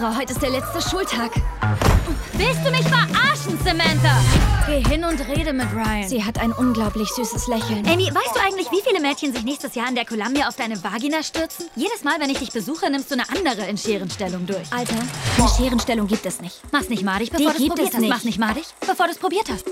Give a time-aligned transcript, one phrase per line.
[0.00, 1.30] Irre, heute ist der letzte Schultag.
[2.32, 4.16] Willst du mich verarschen, Samantha?
[4.66, 6.08] Geh hin und rede mit Ryan.
[6.08, 7.86] Sie hat ein unglaublich süßes Lächeln.
[7.86, 10.82] Amy, weißt du eigentlich, wie viele Mädchen sich nächstes Jahr in der Columbia auf deine
[10.82, 11.66] Vagina stürzen?
[11.76, 14.72] Jedes Mal, wenn ich dich besuche, nimmst du eine andere in Scherenstellung durch.
[14.72, 14.94] Alter,
[15.38, 16.60] eine Scherenstellung gibt es nicht.
[16.72, 18.00] Mach's nicht madig, bevor du es probiert hast.
[18.00, 18.10] nicht.
[18.10, 19.66] Mach's nicht madig, bevor du es probiert hast.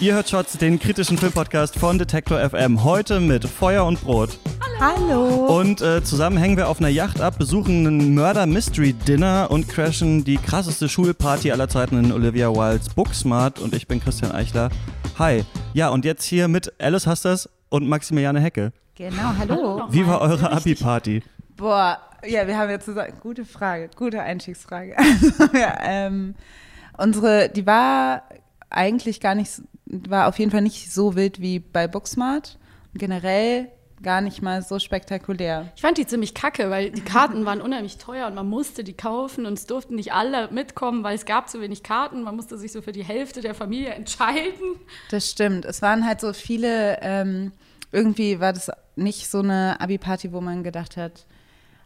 [0.00, 2.84] Ihr hört Shots, den kritischen Filmpodcast von Detektor FM.
[2.84, 4.38] Heute mit Feuer und Brot.
[4.80, 5.58] Hallo.
[5.58, 10.38] Und äh, zusammen hängen wir auf einer Yacht ab, besuchen einen Murder-Mystery-Dinner und crashen die
[10.38, 13.58] krasseste Schulparty aller Zeiten in Olivia Wildes Booksmart.
[13.58, 14.70] Und ich bin Christian Eichler.
[15.18, 15.44] Hi.
[15.74, 18.72] Ja, und jetzt hier mit Alice Hastas und Maximiliane Hecke.
[18.94, 19.82] Genau, hallo.
[19.90, 21.22] Wie war eure Abi-Party?
[21.58, 24.96] Boah, ja, wir haben jetzt zusammen, gute Frage, gute Einstiegsfrage.
[25.52, 26.36] ja, ähm,
[26.96, 28.22] unsere, die war
[28.70, 32.58] eigentlich gar nicht, war auf jeden Fall nicht so wild wie bei Booksmart.
[32.94, 33.68] Generell
[34.02, 35.70] gar nicht mal so spektakulär.
[35.76, 38.94] Ich fand die ziemlich kacke, weil die Karten waren unheimlich teuer und man musste die
[38.94, 42.22] kaufen und es durften nicht alle mitkommen, weil es gab zu wenig Karten.
[42.22, 44.76] Man musste sich so für die Hälfte der Familie entscheiden.
[45.10, 45.64] Das stimmt.
[45.64, 47.52] Es waren halt so viele, ähm,
[47.92, 51.26] irgendwie war das nicht so eine Abi-Party, wo man gedacht hat,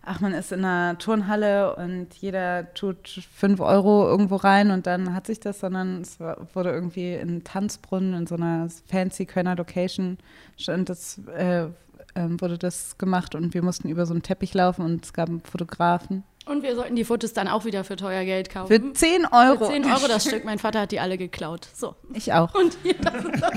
[0.06, 5.14] ach, man ist in einer Turnhalle und jeder tut fünf Euro irgendwo rein und dann
[5.14, 9.56] hat sich das, sondern es war, wurde irgendwie in Tanzbrunnen in so einer fancy Kölner
[9.56, 10.18] Location
[10.56, 11.66] stand das, äh,
[12.14, 15.28] ähm, wurde das gemacht und wir mussten über so einen Teppich laufen und es gab
[15.28, 16.24] einen Fotografen.
[16.46, 18.68] Und wir sollten die Fotos dann auch wieder für teuer Geld kaufen.
[18.68, 19.64] Für 10 Euro.
[19.64, 20.44] Für 10 Euro das Stück.
[20.44, 21.68] Mein Vater hat die alle geklaut.
[21.72, 21.94] So.
[22.12, 22.54] Ich auch.
[22.54, 23.52] Und hier, das ist das,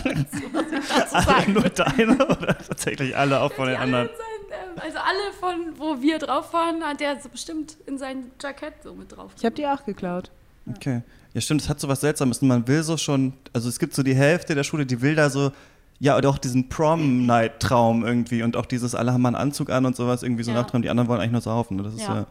[0.54, 4.10] was ich dazu Alle sagen nur deine oder tatsächlich alle auch von den Die anderen?
[4.82, 8.94] Also alle von, wo wir drauf waren, hat der so bestimmt in sein Jackett so
[8.94, 9.32] mit drauf.
[9.38, 10.32] Ich habe die auch geklaut.
[10.70, 11.02] Okay.
[11.34, 12.40] Ja, stimmt, es hat so was Seltsames.
[12.40, 15.16] Und man will so schon, also es gibt so die Hälfte der Schule, die will
[15.16, 15.52] da so,
[16.00, 19.86] ja, oder auch diesen Prom-Night-Traum irgendwie und auch dieses, alle haben mal einen Anzug an
[19.86, 20.58] und sowas irgendwie so Ja.
[20.62, 20.82] nachtrauen.
[20.82, 21.78] Die anderen wollen eigentlich nur saufen.
[21.78, 21.84] ne?
[21.84, 22.16] Das ist Ja.
[22.16, 22.26] ja.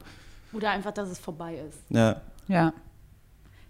[0.52, 1.78] Oder einfach, dass es vorbei ist.
[1.90, 2.20] ja.
[2.48, 2.72] Ja.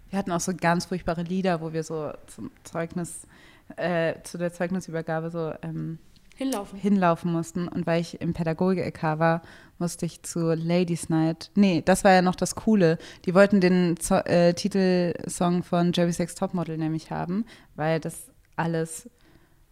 [0.09, 3.27] Wir hatten auch so ganz furchtbare Lieder, wo wir so zum Zeugnis,
[3.75, 5.97] äh, zu der Zeugnisübergabe so ähm,
[6.37, 6.79] Hinlaufen.
[6.79, 7.67] hinlaufen mussten.
[7.67, 9.41] Und weil ich im Pädagogik-LK war,
[9.79, 11.51] musste ich zu Ladies Night.
[11.55, 12.97] Nee, das war ja noch das Coole.
[13.25, 19.09] Die wollten den Zo äh, Titelsong von Jerry Sex Topmodel nämlich haben, weil das alles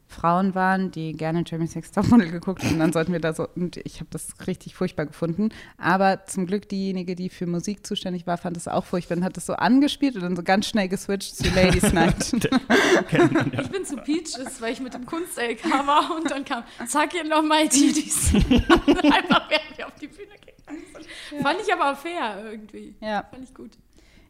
[0.07, 2.73] Frauen waren, die gerne Jeremy Sex Topmodel geguckt haben.
[2.73, 5.49] Und dann sollten wir da so, und ich habe das richtig furchtbar gefunden.
[5.77, 9.35] Aber zum Glück diejenige, die für Musik zuständig war, fand es auch furchtbar und hat
[9.35, 12.31] das so angespielt und dann so ganz schnell geswitcht zu Ladies Night.
[12.33, 13.61] Man ja.
[13.61, 17.23] Ich bin zu Peaches, weil ich mit dem Kunst-LK war und dann kam, sag ihr
[17.23, 18.33] nochmal Titis.
[18.35, 20.83] Einfach während wir auf die Bühne gegangen
[21.29, 21.41] sind.
[21.41, 22.95] Fand ich aber fair irgendwie.
[23.01, 23.72] ja, Fand ich gut.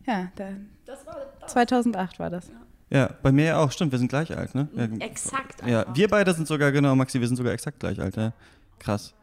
[0.08, 0.50] ja, da,
[0.86, 1.52] Das war das.
[1.52, 2.48] 2008 war das.
[2.48, 2.56] ja,
[3.24, 4.68] bei mir ja auch, stimmt, wir sind gleich alt, ne?
[4.76, 5.62] Ja, Exakt.
[5.68, 5.96] ja, einfach.
[5.96, 8.34] wir beide sind sogar, genau, Maxi, wir sind sogar exakt gleich alt, ja.
[8.80, 9.14] Krass.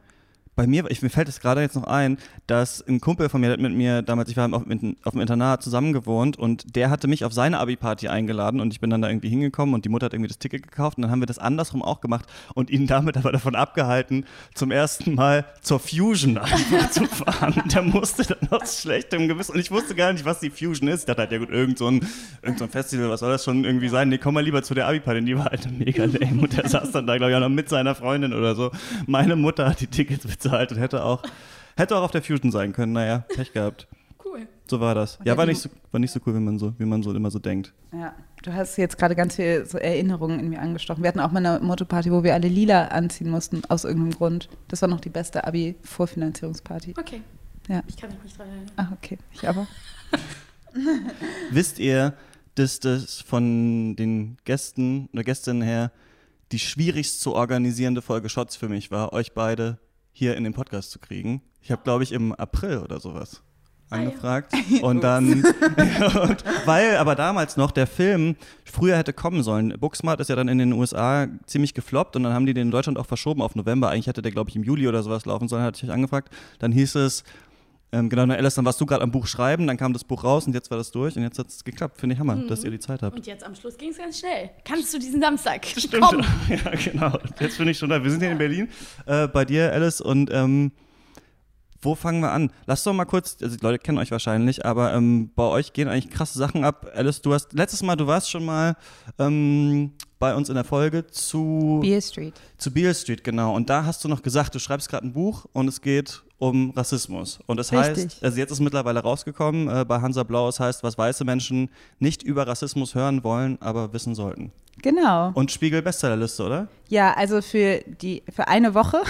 [0.54, 3.50] Bei mir, ich, mir fällt es gerade jetzt noch ein, dass ein Kumpel von mir
[3.50, 7.08] hat mit mir damals, ich war auf, auf dem Internat zusammen gewohnt und der hatte
[7.08, 10.06] mich auf seine Abi-Party eingeladen und ich bin dann da irgendwie hingekommen und die Mutter
[10.06, 12.86] hat irgendwie das Ticket gekauft und dann haben wir das andersrum auch gemacht und ihn
[12.86, 17.62] damit aber davon abgehalten, zum ersten Mal zur Fusion einfach zu fahren.
[17.72, 21.00] Der musste dann aus schlechtem Gewissen und ich wusste gar nicht, was die Fusion ist.
[21.00, 22.06] Ich dachte halt, ja gut, irgend so ein,
[22.42, 24.10] irgend so ein Festival, was soll das schon irgendwie sein?
[24.10, 25.24] Nee, komm mal lieber zu der Abi-Party.
[25.24, 27.70] Die war halt mega lame und der saß dann da, glaube ich, auch noch mit
[27.70, 28.70] seiner Freundin oder so.
[29.06, 31.22] Meine Mutter hat die Tickets bezahlt und hätte auch,
[31.76, 32.92] hätte auch auf der Fusion sein können.
[32.92, 33.86] Naja, Pech gehabt.
[34.24, 34.46] Cool.
[34.68, 35.18] So war das.
[35.24, 37.30] Ja, war nicht so, war nicht so cool, wie man so, wie man so immer
[37.30, 37.72] so denkt.
[37.92, 41.02] Ja, du hast jetzt gerade ganz viele so Erinnerungen in mir angestochen.
[41.02, 44.48] Wir hatten auch mal eine Motto-Party, wo wir alle lila anziehen mussten, aus irgendeinem Grund.
[44.68, 46.94] Das war noch die beste Abi-Vorfinanzierungsparty.
[46.98, 47.22] Okay.
[47.68, 47.82] Ja.
[47.86, 48.70] Ich kann mich nicht dran erinnern.
[48.76, 49.18] Ach, okay.
[49.32, 49.66] Ich aber.
[51.50, 52.14] Wisst ihr,
[52.54, 55.92] dass das von den Gästen oder Gästinnen her
[56.52, 59.78] die schwierigst zu organisierende Folge Shots für mich war, euch beide
[60.12, 61.42] hier in den Podcast zu kriegen?
[61.60, 63.42] Ich habe, glaube ich, im April oder sowas
[63.92, 64.52] angefragt.
[64.82, 69.74] Und dann, und, weil aber damals noch der Film früher hätte kommen sollen.
[69.78, 72.70] Booksmart ist ja dann in den USA ziemlich gefloppt und dann haben die den in
[72.70, 73.90] Deutschland auch verschoben auf November.
[73.90, 76.32] Eigentlich hätte der, glaube ich, im Juli oder sowas laufen sollen, hatte ich euch angefragt.
[76.58, 77.22] Dann hieß es,
[77.92, 80.24] ähm, genau, na Alice, dann warst du gerade am Buch schreiben, dann kam das Buch
[80.24, 82.00] raus und jetzt war das durch und jetzt hat es geklappt.
[82.00, 83.14] Finde ich Hammer, dass ihr die Zeit habt.
[83.14, 84.50] Und jetzt am Schluss ging es ganz schnell.
[84.64, 85.66] Kannst du diesen Samstag?
[85.66, 86.02] Stimmt.
[86.02, 86.24] Komm.
[86.48, 87.18] Ja, genau.
[87.38, 88.02] Jetzt bin ich schon da.
[88.02, 88.68] Wir sind hier in Berlin,
[89.06, 90.72] äh, bei dir, Alice, und ähm,
[91.82, 92.50] wo fangen wir an?
[92.66, 95.88] Lass doch mal kurz, also die Leute kennen euch wahrscheinlich, aber ähm, bei euch gehen
[95.88, 96.90] eigentlich krasse Sachen ab.
[96.94, 98.76] Alice, du hast, letztes Mal, du warst schon mal
[99.18, 102.34] ähm, bei uns in der Folge zu Beale Street.
[102.56, 103.54] zu Beale Street, genau.
[103.54, 106.70] Und da hast du noch gesagt, du schreibst gerade ein Buch und es geht um
[106.70, 107.40] Rassismus.
[107.46, 108.04] Und das Richtig.
[108.04, 111.68] heißt, also jetzt ist mittlerweile rausgekommen äh, bei Hansa Blau, es heißt, was weiße Menschen
[111.98, 114.52] nicht über Rassismus hören wollen, aber wissen sollten.
[114.80, 115.30] Genau.
[115.34, 116.68] Und Spiegel Bestsellerliste, oder?
[116.88, 119.02] Ja, also für die für eine Woche,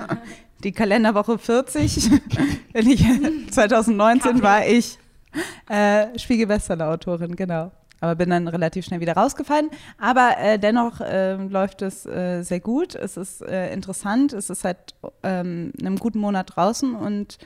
[0.64, 2.10] die Kalenderwoche 40,
[2.72, 3.04] wenn ich
[3.50, 4.98] 2019 war ich
[5.68, 7.70] äh, Spiegel Bestseller Autorin, genau.
[8.00, 9.68] Aber bin dann relativ schnell wieder rausgefallen.
[9.98, 12.94] Aber äh, dennoch äh, läuft es äh, sehr gut.
[12.94, 14.32] Es ist äh, interessant.
[14.32, 17.38] Es ist seit ähm, einem guten Monat draußen und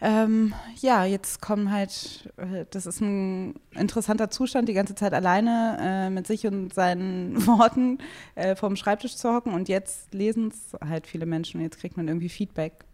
[0.00, 5.76] ähm, ja, jetzt kommen halt, äh, das ist ein interessanter Zustand, die ganze Zeit alleine
[5.80, 7.98] äh, mit sich und seinen Worten
[8.36, 11.96] äh, vorm Schreibtisch zu hocken und jetzt lesen es halt viele Menschen und jetzt kriegt
[11.96, 12.84] man irgendwie Feedback.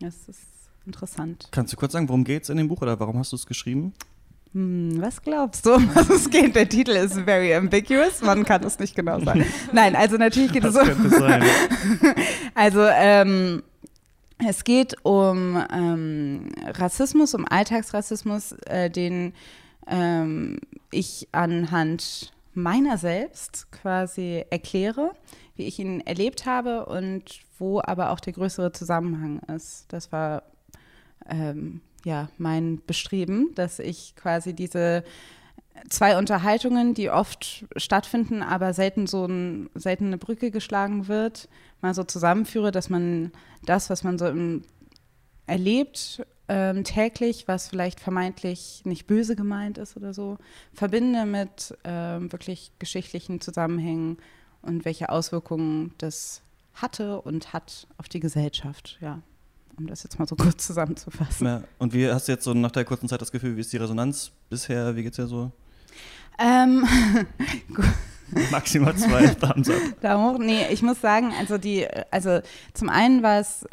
[0.00, 0.40] Das ist
[0.86, 1.48] interessant.
[1.50, 3.46] Kannst du kurz sagen, worum geht es in dem Buch oder warum hast du es
[3.46, 3.94] geschrieben?
[4.52, 6.56] Hm, was glaubst du, um was es geht?
[6.56, 9.46] Der Titel ist very ambiguous, man kann es nicht genau sagen.
[9.72, 10.84] Nein, also natürlich geht es um.
[10.84, 11.44] könnte sein.
[12.54, 13.62] Also ähm,
[14.46, 19.34] es geht um ähm, Rassismus, um Alltagsrassismus, äh, den
[19.86, 20.58] ähm,
[20.90, 25.12] ich anhand meiner selbst quasi erkläre,
[25.56, 29.86] wie ich ihn erlebt habe und wo aber auch der größere Zusammenhang ist.
[29.88, 30.42] Das war
[31.28, 35.04] ähm, ja mein Bestreben, dass ich quasi diese
[35.88, 41.48] zwei Unterhaltungen, die oft stattfinden, aber selten so ein, selten eine Brücke geschlagen wird,
[41.82, 43.32] mal so zusammenführe, dass man
[43.64, 44.62] das, was man so im,
[45.46, 50.38] erlebt, ähm, täglich, was vielleicht vermeintlich nicht böse gemeint ist oder so,
[50.72, 54.18] verbinde mit ähm, wirklich geschichtlichen Zusammenhängen
[54.62, 56.42] und welche Auswirkungen das
[56.74, 59.20] hatte und hat auf die Gesellschaft, ja.
[59.78, 61.46] Um das jetzt mal so kurz zusammenzufassen.
[61.46, 63.72] Ja, und wie hast du jetzt so nach der kurzen Zeit das Gefühl, wie ist
[63.72, 64.96] die Resonanz bisher?
[64.96, 65.52] Wie geht's dir so?
[66.38, 66.86] Ähm,
[68.50, 69.76] Maximal zwei Thumbs up.
[70.00, 72.40] Da hoch, nee, ich muss sagen, also die, also
[72.74, 73.66] zum einen war es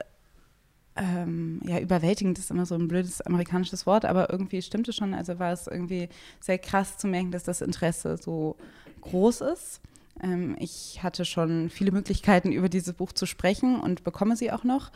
[0.98, 5.13] ähm, ja überwältigend ist immer so ein blödes amerikanisches Wort, aber irgendwie stimmt es schon.
[5.13, 6.09] Also war es irgendwie
[6.39, 8.56] sehr krass zu merken, dass das Interesse so
[9.01, 9.81] groß ist.
[10.21, 14.63] Ähm, ich hatte schon viele Möglichkeiten, über dieses Buch zu sprechen und bekomme sie auch
[14.63, 14.92] noch.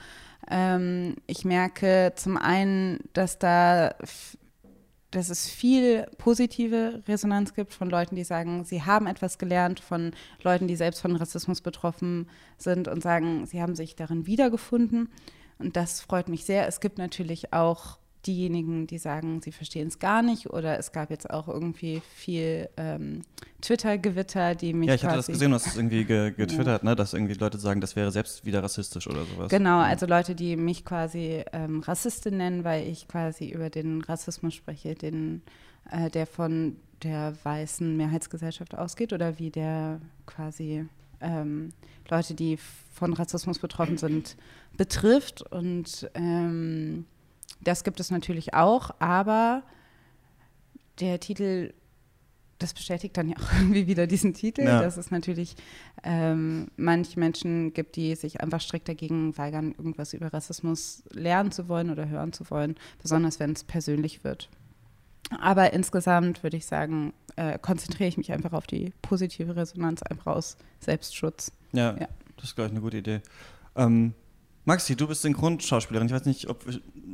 [0.50, 3.96] Ähm, ich merke zum einen, dass da
[5.12, 10.14] dass es viel positive Resonanz gibt von Leuten, die sagen, sie haben etwas gelernt, von
[10.42, 15.10] Leuten, die selbst von Rassismus betroffen sind und sagen, sie haben sich darin wiedergefunden.
[15.60, 16.68] Und das freut mich sehr.
[16.68, 17.98] Es gibt natürlich auch
[18.28, 20.50] diejenigen, die sagen, sie verstehen es gar nicht.
[20.50, 23.22] Oder es gab jetzt auch irgendwie viel ähm,
[23.62, 24.90] Twitter-Gewitter, die mich.
[24.90, 26.96] Ja, ich hatte das gesehen, du hast es irgendwie ge getwittert, ne?
[26.96, 29.50] dass irgendwie Leute sagen, das wäre selbst wieder rassistisch oder sowas.
[29.50, 34.54] Genau, also Leute, die mich quasi ähm, Rassistin nennen, weil ich quasi über den Rassismus
[34.54, 35.42] spreche, den,
[35.90, 40.86] äh, der von der weißen Mehrheitsgesellschaft ausgeht oder wie der quasi
[41.20, 41.74] ähm,
[42.10, 42.58] Leute, die
[42.94, 44.36] von Rassismus betroffen sind,
[44.78, 45.42] betrifft.
[45.42, 47.06] Und ähm,
[47.64, 49.64] das gibt es natürlich auch, aber
[51.00, 51.74] der Titel
[52.60, 54.82] das bestätigt dann ja auch irgendwie wieder diesen Titel, Ja.
[54.84, 55.56] dass es natürlich
[56.04, 61.68] ähm, manche Menschen gibt, die sich einfach strikt dagegen weigern, irgendwas über Rassismus lernen zu
[61.70, 64.48] wollen oder hören zu wollen, besonders wenn es persönlich wird.
[65.40, 70.28] Aber insgesamt würde ich sagen, äh, konzentriere ich mich einfach auf die positive Resonanz, einfach
[70.36, 71.52] aus Selbstschutz.
[71.72, 72.08] Ja, Ja.
[72.36, 73.22] das ist, glaube ich, eine gute Idee.
[73.76, 74.14] Ähm,
[74.66, 76.08] Maxi, du bist Synchronschauspielerin.
[76.08, 76.64] Ich weiß nicht, ob,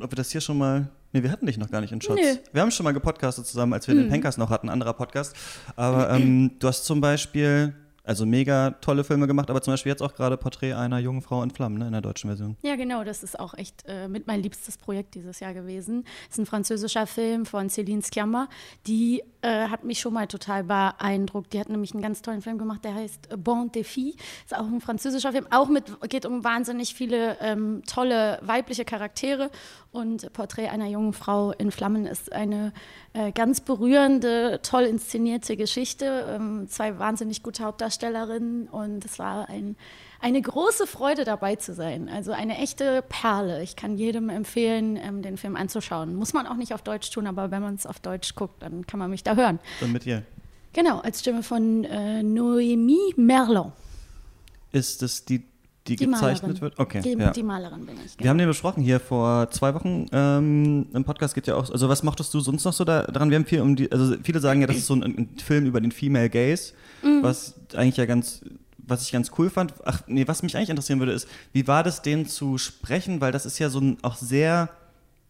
[0.01, 0.89] ob wir das hier schon mal.
[1.13, 2.19] Nee, wir hatten dich noch gar nicht in Shots.
[2.21, 2.35] Nö.
[2.51, 5.35] Wir haben schon mal gepodcastet zusammen, als wir den Pencast noch hatten, ein anderer Podcast.
[5.75, 7.73] Aber ähm, du hast zum Beispiel,
[8.03, 11.43] also mega tolle Filme gemacht, aber zum Beispiel jetzt auch gerade Porträt einer jungen Frau
[11.43, 12.57] in Flammen, ne, in der deutschen Version.
[12.61, 16.03] Ja, genau, das ist auch echt äh, mit mein liebstes Projekt dieses Jahr gewesen.
[16.29, 18.49] ist ein französischer Film von Céline Sciamma.
[18.85, 21.53] Die äh, hat mich schon mal total beeindruckt.
[21.53, 24.15] Die hat nämlich einen ganz tollen Film gemacht, der heißt Bon Défi.
[24.43, 29.49] Ist auch ein französischer Film, auch mit, geht um wahnsinnig viele ähm, tolle weibliche Charaktere.
[29.93, 32.73] Und Porträt einer jungen Frau in Flammen ist eine
[33.13, 36.25] äh, ganz berührende, toll inszenierte Geschichte.
[36.29, 39.77] Ähm, zwei wahnsinnig gute Hauptdarstellerinnen und es war ein
[40.19, 42.09] eine große Freude dabei zu sein.
[42.09, 43.61] Also eine echte Perle.
[43.63, 46.15] Ich kann jedem empfehlen, ähm, den Film anzuschauen.
[46.15, 48.87] Muss man auch nicht auf Deutsch tun, aber wenn man es auf Deutsch guckt, dann
[48.87, 49.59] kann man mich da hören.
[49.79, 50.23] Dann mit ihr.
[50.73, 53.71] Genau, als Stimme von äh, Noémie Merlon.
[54.71, 55.39] Ist es die,
[55.87, 56.61] die, Die gezeichnet Malerin.
[56.61, 56.79] wird?
[56.79, 57.01] Okay.
[57.01, 57.31] Die, ja.
[57.31, 58.19] die Malerin bin ich.
[58.19, 60.05] Wir haben den besprochen hier vor zwei Wochen.
[60.11, 61.69] Ähm, Im Podcast geht ja auch.
[61.71, 63.29] Also was mochtest du sonst noch so da, daran?
[63.29, 63.91] Wir haben viel um die.
[63.91, 67.23] Also viele sagen ja, das ist so ein, ein Film über den Female Gaze, Mhm.
[67.23, 68.41] was eigentlich ja ganz,
[68.87, 69.73] was ich ganz cool fand.
[69.85, 73.21] Ach nee, was mich eigentlich interessieren würde, ist, wie war das, den zu sprechen?
[73.21, 74.69] Weil das ist ja so ein auch sehr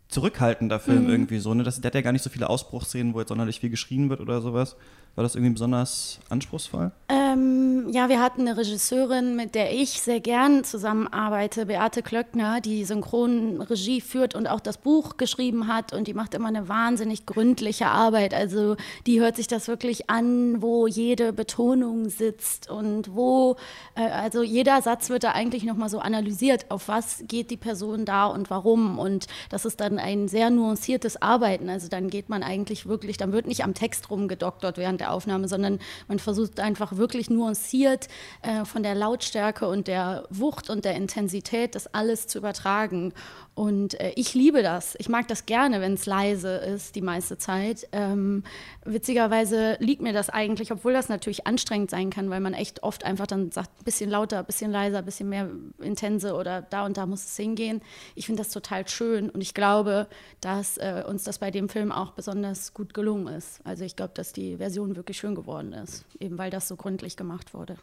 [0.09, 1.09] zurückhaltender Film Mhm.
[1.09, 1.53] irgendwie so.
[1.53, 1.63] Ne?
[1.63, 4.21] Das, der hat ja gar nicht so viele Ausbruchsszenen, wo jetzt sonderlich viel geschrien wird
[4.21, 4.75] oder sowas.
[5.15, 6.91] War das irgendwie besonders anspruchsvoll?
[7.09, 12.59] Ähm, Ähm, ja, wir hatten eine Regisseurin, mit der ich sehr gern zusammenarbeite, Beate Klöckner,
[12.61, 17.25] die Synchronregie führt und auch das Buch geschrieben hat und die macht immer eine wahnsinnig
[17.25, 18.33] gründliche Arbeit.
[18.33, 18.75] Also
[19.05, 23.55] die hört sich das wirklich an, wo jede Betonung sitzt und wo,
[23.95, 28.05] äh, also jeder Satz wird da eigentlich nochmal so analysiert, auf was geht die Person
[28.05, 28.99] da und warum.
[28.99, 31.69] Und das ist dann ein sehr nuanciertes Arbeiten.
[31.69, 35.47] Also dann geht man eigentlich wirklich, dann wird nicht am Text rumgedoktert während der Aufnahme,
[35.47, 38.07] sondern man versucht einfach wirklich nuanciert
[38.41, 43.13] äh, von der Lautstärke und der Wucht und der Intensität das alles zu übertragen.
[43.57, 44.93] Und äh, ich liebe das.
[44.99, 47.87] Ich mag das gerne, wenn es leise ist, die meiste Zeit.
[47.91, 48.43] Ähm,
[48.85, 53.03] witzigerweise liegt mir das eigentlich, obwohl das natürlich anstrengend sein kann, weil man echt oft
[53.03, 55.49] einfach dann sagt, ein bisschen lauter, ein bisschen leiser, ein bisschen mehr
[55.79, 57.81] intense oder da und da muss es hingehen.
[58.13, 60.05] Ich finde das total schön und ich glaube,
[60.39, 63.61] dass äh, uns das bei dem Film auch besonders gut gelungen ist.
[63.63, 67.17] Also ich glaube, dass die Version wirklich schön geworden ist, eben weil das so gründlich
[67.17, 67.75] gemacht wurde.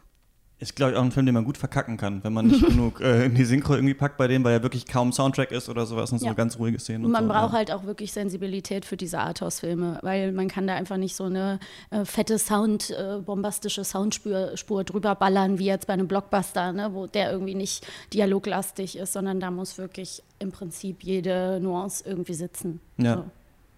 [0.57, 3.01] Ist, glaube ich, auch ein Film, den man gut verkacken kann, wenn man nicht genug
[3.01, 5.85] äh, in die Synchro irgendwie packt bei dem, weil ja wirklich kaum Soundtrack ist oder
[5.85, 6.29] sowas und ja.
[6.29, 7.03] so ganz ruhige Szenen.
[7.03, 7.57] Und man so, braucht ja.
[7.57, 11.59] halt auch wirklich Sensibilität für diese Arthouse-Filme, weil man kann da einfach nicht so eine
[11.89, 16.93] äh, fette Sound, äh, bombastische Soundspur Spur drüber ballern, wie jetzt bei einem Blockbuster, ne,
[16.93, 22.33] wo der irgendwie nicht dialoglastig ist, sondern da muss wirklich im Prinzip jede Nuance irgendwie
[22.33, 22.79] sitzen.
[22.97, 23.15] Ja.
[23.17, 23.25] So.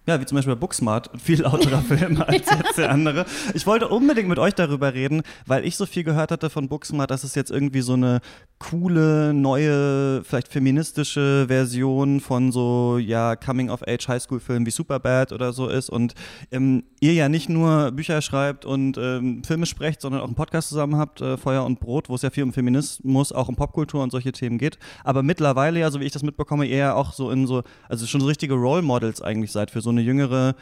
[0.07, 3.25] Ja, wie zum Beispiel bei Booksmart, viel lauterer Film als jetzt der andere.
[3.53, 7.11] Ich wollte unbedingt mit euch darüber reden, weil ich so viel gehört hatte von Booksmart,
[7.11, 8.21] dass es jetzt irgendwie so eine
[8.59, 15.89] coole, neue, vielleicht feministische Version von so, ja, Coming-of-Age Highschool-Filmen wie Superbad oder so ist
[15.89, 16.15] und
[16.51, 20.69] ähm, ihr ja nicht nur Bücher schreibt und ähm, Filme sprecht, sondern auch einen Podcast
[20.69, 24.01] zusammen habt, äh, Feuer und Brot, wo es ja viel um Feminismus, auch um Popkultur
[24.01, 24.79] und solche Themen geht.
[25.03, 28.21] Aber mittlerweile ja, so wie ich das mitbekomme, eher auch so in so, also schon
[28.21, 30.55] so richtige Role Models eigentlich seid für so eine jüngere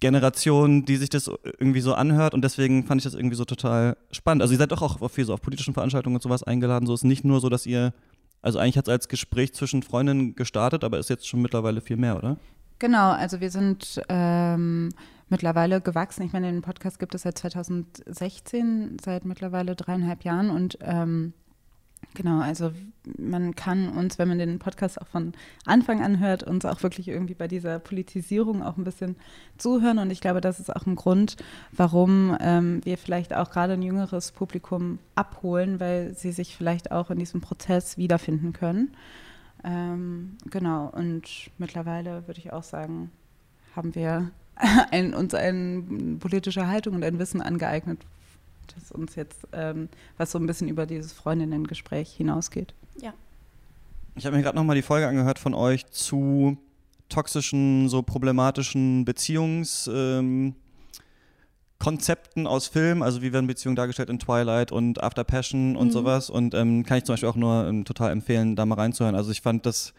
[0.00, 3.96] Generation, die sich das irgendwie so anhört und deswegen fand ich das irgendwie so total
[4.12, 4.42] spannend.
[4.42, 6.86] Also ihr seid doch auch viel so auf politischen Veranstaltungen und sowas eingeladen.
[6.86, 7.92] So ist nicht nur so, dass ihr,
[8.40, 11.96] also eigentlich hat es als Gespräch zwischen Freundinnen gestartet, aber ist jetzt schon mittlerweile viel
[11.96, 12.36] mehr, oder?
[12.78, 14.90] Genau, also wir sind ähm,
[15.28, 16.24] mittlerweile gewachsen.
[16.24, 21.32] Ich meine, den Podcast gibt es seit 2016, seit mittlerweile dreieinhalb Jahren und ähm,
[22.14, 22.72] Genau, also
[23.16, 25.32] man kann uns, wenn man den Podcast auch von
[25.64, 29.16] Anfang an hört, uns auch wirklich irgendwie bei dieser Politisierung auch ein bisschen
[29.56, 29.98] zuhören.
[29.98, 31.36] Und ich glaube, das ist auch ein Grund,
[31.72, 37.10] warum ähm, wir vielleicht auch gerade ein jüngeres Publikum abholen, weil sie sich vielleicht auch
[37.10, 38.92] in diesem Prozess wiederfinden können.
[39.64, 43.10] Ähm, genau, und mittlerweile würde ich auch sagen,
[43.74, 44.30] haben wir
[44.90, 48.00] ein, uns eine politische Haltung und ein Wissen angeeignet,
[48.74, 52.74] das uns jetzt, ähm, was so ein bisschen über dieses Freundinnen-Gespräch hinausgeht.
[53.00, 53.14] Ja.
[54.14, 56.58] Ich habe mir gerade nochmal die Folge angehört von euch zu
[57.08, 60.54] toxischen, so problematischen Beziehungskonzepten
[62.36, 65.92] ähm, aus Filmen, also wie werden Beziehungen dargestellt in Twilight und After Passion und mhm.
[65.92, 66.30] sowas.
[66.30, 69.14] Und ähm, kann ich zum Beispiel auch nur ähm, total empfehlen, da mal reinzuhören.
[69.14, 69.94] Also ich fand das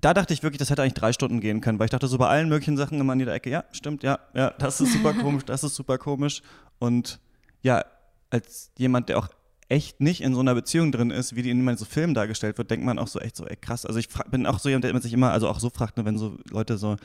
[0.00, 2.18] da dachte ich wirklich, das hätte eigentlich drei Stunden gehen können, weil ich dachte so
[2.18, 5.12] bei allen möglichen Sachen immer an jeder Ecke, ja, stimmt, ja, ja, das ist super
[5.22, 6.42] komisch, das ist super komisch.
[6.78, 7.18] Und
[7.62, 7.84] ja,
[8.30, 9.28] als jemand, der auch
[9.68, 12.70] echt nicht in so einer Beziehung drin ist, wie die in so Filmen dargestellt wird,
[12.70, 13.84] denkt man auch so echt so, ey, krass.
[13.84, 16.16] Also ich bin auch so jemand, der sich immer, also auch so fragt, ne, wenn
[16.16, 16.96] so Leute so,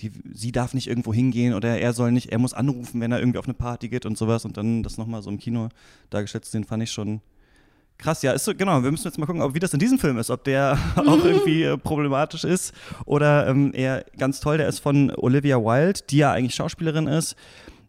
[0.00, 3.18] die, sie darf nicht irgendwo hingehen oder er soll nicht, er muss anrufen, wenn er
[3.18, 5.68] irgendwie auf eine Party geht und sowas und dann das nochmal so im Kino
[6.10, 7.20] dargestellt zu sehen, fand ich schon
[7.98, 8.22] krass.
[8.22, 10.18] Ja, ist so, genau, wir müssen jetzt mal gucken, ob, wie das in diesem Film
[10.18, 12.74] ist, ob der auch irgendwie äh, problematisch ist
[13.06, 14.58] oder ähm, eher ganz toll.
[14.58, 17.36] Der ist von Olivia Wilde, die ja eigentlich Schauspielerin ist,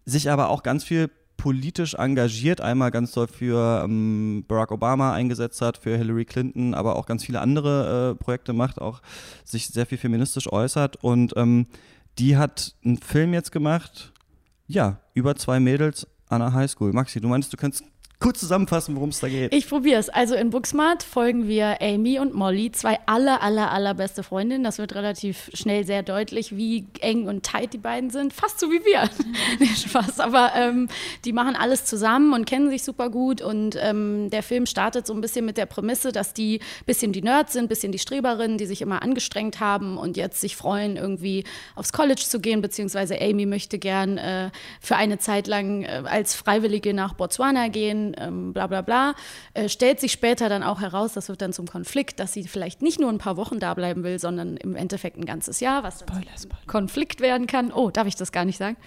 [0.05, 1.09] sich aber auch ganz viel
[1.45, 6.95] politisch engagiert, einmal ganz doll für ähm, Barack Obama eingesetzt hat, für Hillary Clinton, aber
[6.95, 9.03] auch ganz viele andere äh, Projekte macht, auch
[9.43, 11.03] sich sehr viel feministisch äußert.
[11.03, 11.67] Und ähm,
[12.17, 14.11] die hat einen Film jetzt gemacht,
[14.65, 16.93] ja, über zwei Mädels an der Highschool.
[16.93, 17.83] Maxi, du meinst, du könntest
[18.19, 19.53] kurz zusammenfassen, worum es da geht?
[19.53, 20.09] Ich probiere es.
[20.09, 24.63] Also in Booksmart folgen wir Amy und Molly, zwei aller, aller, allerbeste Freundinnen.
[24.63, 28.33] Das wird relativ schnell sehr deutlich, wie eng und tight die beiden sind.
[28.33, 29.09] Fast so wie wir.
[29.59, 30.19] nee, Spaß.
[30.19, 30.87] Aber ähm,
[31.25, 33.41] die machen alles zusammen und kennen sich super gut.
[33.41, 37.11] Und ähm, der Film startet so ein bisschen mit der Prämisse, dass die ein bisschen
[37.11, 40.55] die Nerds sind, ein bisschen die Streberinnen, die sich immer angestrengt haben und jetzt sich
[40.55, 41.43] freuen, irgendwie
[41.75, 42.61] aufs College zu gehen.
[42.61, 48.14] Beziehungsweise Amy möchte gern äh, für eine Zeit lang äh, als Freiwillige nach Botswana gehen
[48.17, 49.15] ähm, bla bla bla.
[49.53, 52.81] Äh, stellt sich später dann auch heraus, das wird dann zum Konflikt, dass sie vielleicht
[52.81, 55.99] nicht nur ein paar Wochen da bleiben will, sondern im Endeffekt ein ganzes Jahr, was
[55.99, 56.67] dann Spoiler, Spoiler.
[56.67, 57.71] Konflikt werden kann.
[57.71, 58.77] Oh, darf ich das gar nicht sagen?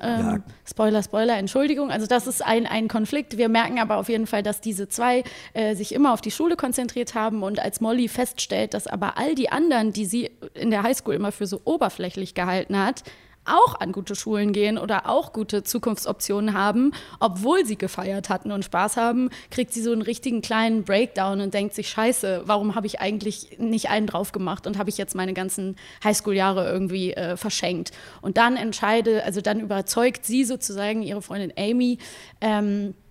[0.00, 0.38] Ähm, ja.
[0.64, 1.90] Spoiler, Spoiler, Entschuldigung.
[1.90, 3.36] Also das ist ein, ein Konflikt.
[3.36, 6.56] Wir merken aber auf jeden Fall, dass diese zwei äh, sich immer auf die Schule
[6.56, 10.82] konzentriert haben und als Molly feststellt, dass aber all die anderen, die sie in der
[10.82, 13.02] Highschool immer für so oberflächlich gehalten hat,
[13.44, 18.64] auch an gute Schulen gehen oder auch gute Zukunftsoptionen haben, obwohl sie gefeiert hatten und
[18.64, 22.86] Spaß haben, kriegt sie so einen richtigen kleinen Breakdown und denkt sich, scheiße, warum habe
[22.86, 27.36] ich eigentlich nicht einen drauf gemacht und habe ich jetzt meine ganzen Highschool-Jahre irgendwie äh,
[27.36, 27.92] verschenkt.
[28.22, 31.98] Und dann entscheide, also dann überzeugt sie sozusagen ihre Freundin Amy,
[32.40, 33.03] ähm, äh,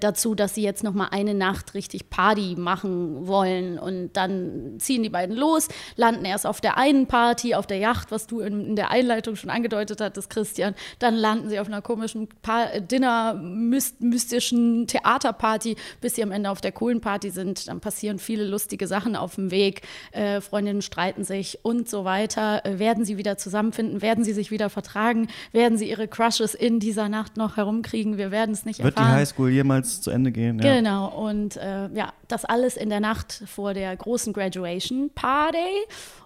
[0.00, 5.02] dazu, dass sie jetzt noch mal eine Nacht richtig Party machen wollen und dann ziehen
[5.02, 8.64] die beiden los, landen erst auf der einen Party auf der Yacht, was du in,
[8.64, 13.34] in der Einleitung schon angedeutet hattest, Christian, dann landen sie auf einer komischen pa Dinner
[13.34, 18.86] mystischen Theaterparty, bis sie am Ende auf der coolen Party sind, dann passieren viele lustige
[18.86, 19.82] Sachen auf dem Weg,
[20.12, 24.50] äh, Freundinnen streiten sich und so weiter, äh, werden sie wieder zusammenfinden, werden sie sich
[24.50, 28.82] wieder vertragen, werden sie ihre Crushes in dieser Nacht noch herumkriegen, wir werden es nicht
[28.82, 29.14] Wird erfahren.
[29.14, 30.58] die Highschool jemals zu Ende gehen.
[30.60, 30.76] Ja.
[30.76, 35.58] Genau, und äh, ja, das alles in der Nacht vor der großen Graduation Party.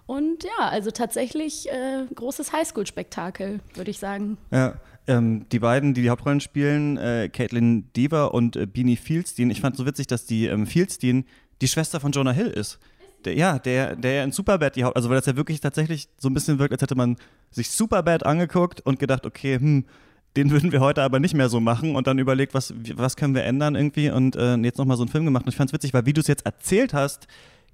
[0.05, 4.37] Und ja, also tatsächlich äh, großes Highschool-Spektakel, würde ich sagen.
[4.51, 4.75] Ja.
[5.07, 9.49] Ähm, die beiden, die die Hauptrollen spielen, äh, Caitlin Deaver und äh, Beanie Fieldstein.
[9.49, 11.25] Ich fand so witzig, dass die ähm, Fieldstein
[11.61, 12.77] die Schwester von Jonah Hill ist.
[13.25, 16.29] Der, ja, der, der in Superbad die Haupt, also weil das ja wirklich tatsächlich so
[16.29, 17.17] ein bisschen wirkt, als hätte man
[17.51, 19.85] sich Superbad angeguckt und gedacht, okay, hm,
[20.35, 23.35] den würden wir heute aber nicht mehr so machen und dann überlegt, was, was können
[23.35, 25.45] wir ändern irgendwie und äh, jetzt nochmal so einen Film gemacht.
[25.45, 27.27] Und ich fand es witzig, weil wie du es jetzt erzählt hast,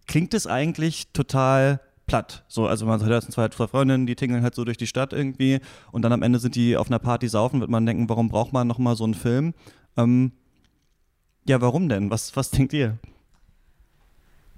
[0.07, 2.45] klingt es eigentlich total platt.
[2.47, 5.59] So, also man hört zwei, zwei Freundinnen, die tingeln halt so durch die Stadt irgendwie
[5.91, 8.53] und dann am Ende sind die auf einer Party saufen, wird man denken, warum braucht
[8.53, 9.53] man nochmal so einen Film?
[9.97, 10.31] Ähm,
[11.45, 12.09] ja, warum denn?
[12.09, 12.97] Was, was denkt ihr?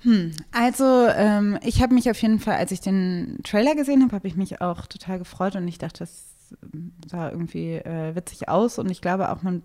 [0.02, 4.16] Hm, also ähm, ich habe mich auf jeden Fall, als ich den Trailer gesehen habe,
[4.16, 6.29] habe ich mich auch total gefreut und ich dachte, das
[7.08, 9.64] sah irgendwie äh, witzig aus und ich glaube auch, man,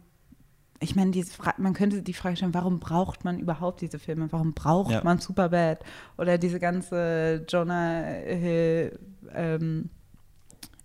[0.80, 1.12] ich meine,
[1.58, 4.30] man könnte die Frage stellen, warum braucht man überhaupt diese Filme?
[4.30, 5.04] Warum braucht ja.
[5.04, 5.80] man Superbad
[6.18, 8.98] oder diese ganze Jonah Hill
[9.34, 9.90] ähm,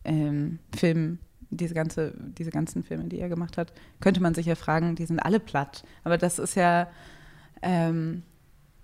[0.06, 4.56] ähm, Film, diese, ganze, diese ganzen Filme, die er gemacht hat, könnte man sich ja
[4.56, 5.84] fragen, die sind alle platt.
[6.04, 6.88] Aber das ist ja
[7.62, 8.24] ähm,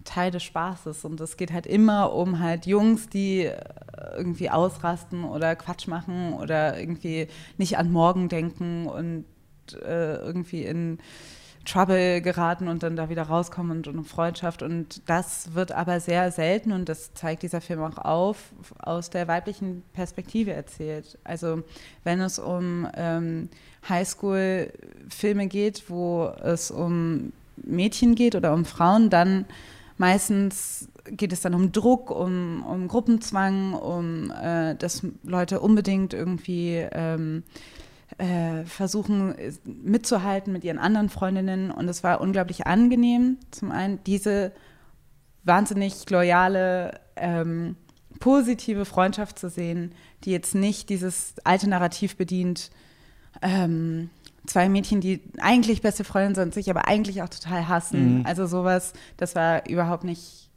[0.06, 1.04] Teil des Spaßes.
[1.04, 3.58] Und es geht halt immer um halt Jungs, die äh,
[4.16, 9.26] irgendwie ausrasten oder Quatsch machen oder irgendwie nicht an morgen denken und
[9.84, 11.00] äh, irgendwie in
[11.66, 14.62] Trouble geraten und dann da wieder rauskommen und, und Freundschaft.
[14.62, 19.28] Und das wird aber sehr selten und das zeigt dieser Film auch auf, aus der
[19.28, 21.18] weiblichen Perspektive erzählt.
[21.24, 21.64] Also
[22.04, 23.50] wenn es um ähm,
[23.90, 29.46] Highschool-Filme geht, wo es um Mädchen geht oder um Frauen, dann
[29.98, 36.86] Meistens geht es dann um Druck, um, um Gruppenzwang, um äh, dass Leute unbedingt irgendwie
[36.92, 37.44] ähm,
[38.18, 41.72] äh, versuchen mitzuhalten mit ihren anderen Freundinnen.
[41.72, 44.52] Und es war unglaublich angenehm, zum einen diese
[45.44, 47.78] wahnsinnig loyale, ähm,
[48.20, 52.72] positive Freundschaft zu sehen, die jetzt nicht dieses alte Narrativ bedient,
[53.42, 54.10] ähm,
[54.48, 58.20] zwei Mädchen, die eigentlich beste Freundinnen sind, sich aber eigentlich auch total hassen.
[58.20, 58.26] Mhm.
[58.26, 60.50] Also sowas, das war überhaupt nicht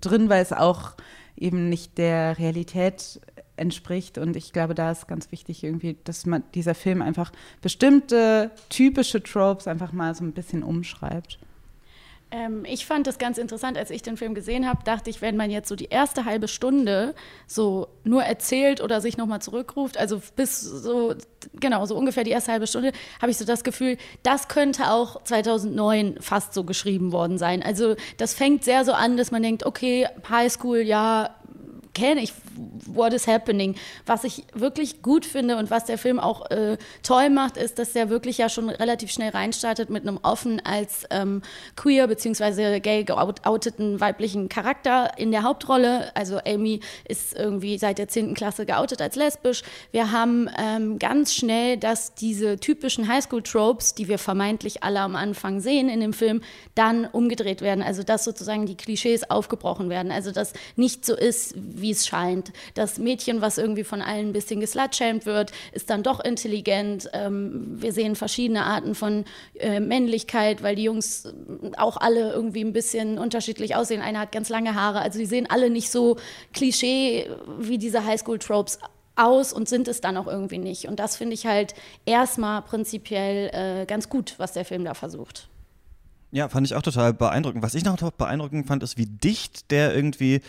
[0.00, 0.94] drin, weil es auch
[1.36, 3.20] eben nicht der Realität
[3.56, 4.18] entspricht.
[4.18, 9.22] Und ich glaube, da ist ganz wichtig irgendwie, dass man dieser Film einfach bestimmte typische
[9.22, 11.38] Tropes einfach mal so ein bisschen umschreibt.
[12.32, 15.36] Ähm, ich fand das ganz interessant, als ich den Film gesehen habe, dachte ich, wenn
[15.36, 17.14] man jetzt so die erste halbe Stunde
[17.46, 21.14] so nur erzählt oder sich nochmal zurückruft, also bis so,
[21.60, 25.22] genau, so ungefähr die erste halbe Stunde, habe ich so das Gefühl, das könnte auch
[25.24, 27.62] 2009 fast so geschrieben worden sein.
[27.62, 31.34] Also das fängt sehr so an, dass man denkt, okay, Highschool, ja,
[31.94, 32.32] kenne ich,
[32.86, 33.74] what is happening.
[34.06, 37.92] Was ich wirklich gut finde und was der Film auch äh, toll macht, ist, dass
[37.92, 41.42] der wirklich ja schon relativ schnell reinstartet mit einem offen als ähm,
[41.76, 42.80] queer bzw.
[42.80, 46.14] gay geouteten weiblichen Charakter in der Hauptrolle.
[46.16, 48.34] Also Amy ist irgendwie seit der 10.
[48.34, 49.62] Klasse geoutet als lesbisch.
[49.90, 55.60] Wir haben ähm, ganz schnell, dass diese typischen Highschool-Tropes, die wir vermeintlich alle am Anfang
[55.60, 56.42] sehen in dem Film,
[56.74, 57.82] dann umgedreht werden.
[57.82, 60.10] Also dass sozusagen die Klischees aufgebrochen werden.
[60.10, 62.52] Also dass nicht so ist, wie es scheint.
[62.74, 67.10] Das Mädchen, was irgendwie von allen ein bisschen geslutshamed wird, ist dann doch intelligent.
[67.12, 69.24] Ähm, wir sehen verschiedene Arten von
[69.58, 71.32] äh, Männlichkeit, weil die Jungs
[71.76, 74.00] auch alle irgendwie ein bisschen unterschiedlich aussehen.
[74.00, 75.00] Einer hat ganz lange Haare.
[75.00, 76.16] Also die sehen alle nicht so
[76.54, 78.78] Klischee wie diese Highschool-Tropes
[79.16, 80.88] aus und sind es dann auch irgendwie nicht.
[80.88, 81.74] Und das finde ich halt
[82.06, 83.50] erstmal prinzipiell
[83.82, 85.48] äh, ganz gut, was der Film da versucht.
[86.30, 87.62] Ja, fand ich auch total beeindruckend.
[87.62, 90.40] Was ich noch beeindruckend fand, ist, wie dicht der irgendwie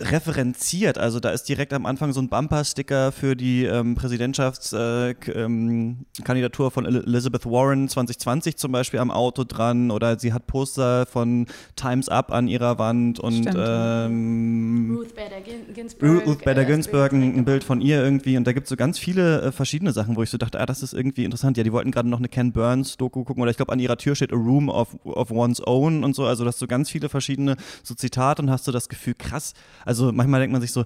[0.00, 0.98] referenziert.
[0.98, 6.72] Also da ist direkt am Anfang so ein Bumper-Sticker für die ähm, Präsidentschaftskandidatur äh, ähm,
[6.72, 12.08] von Elizabeth Warren 2020 zum Beispiel am Auto dran oder sie hat Poster von Times
[12.08, 15.40] Up an ihrer Wand und ähm, Ruth Bader
[15.72, 18.76] Ginsburg, Ruth Bader Ginsburg ein, ein, Bild von ihr irgendwie und da gibt es so
[18.76, 21.56] ganz viele äh, verschiedene Sachen, wo ich so dachte, ah, das ist irgendwie interessant.
[21.56, 24.16] Ja, die wollten gerade noch eine Ken Burns-Doku gucken oder ich glaube an ihrer Tür
[24.16, 26.26] steht A Room of, of One's Own und so.
[26.26, 29.54] Also das so ganz viele verschiedene so Zitate und hast du so das Gefühl, krass,
[29.84, 30.84] also manchmal denkt man sich so,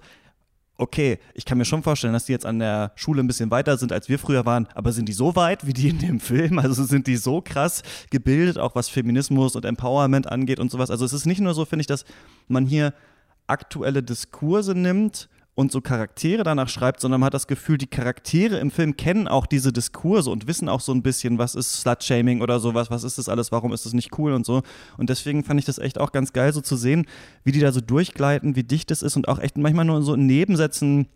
[0.78, 3.76] okay, ich kann mir schon vorstellen, dass die jetzt an der Schule ein bisschen weiter
[3.76, 6.58] sind, als wir früher waren, aber sind die so weit wie die in dem Film?
[6.68, 10.90] Also sind die so krass gebildet, auch was Feminismus und Empowerment angeht und sowas?
[10.90, 12.04] Also es ist nicht nur so, finde ich, dass
[12.46, 12.94] man hier
[13.46, 18.58] aktuelle Diskurse nimmt und so Charaktere danach schreibt, sondern man hat das Gefühl, die Charaktere
[18.58, 22.42] im Film kennen auch diese Diskurse und wissen auch so ein bisschen, was ist Slut-Shaming
[22.42, 24.62] oder sowas, was ist das alles, warum ist das nicht cool und so.
[24.98, 27.06] Und deswegen fand ich das echt auch ganz geil, so zu sehen,
[27.42, 30.14] wie die da so durchgleiten, wie dicht es ist und auch echt manchmal nur so
[30.14, 31.08] in Nebensätzen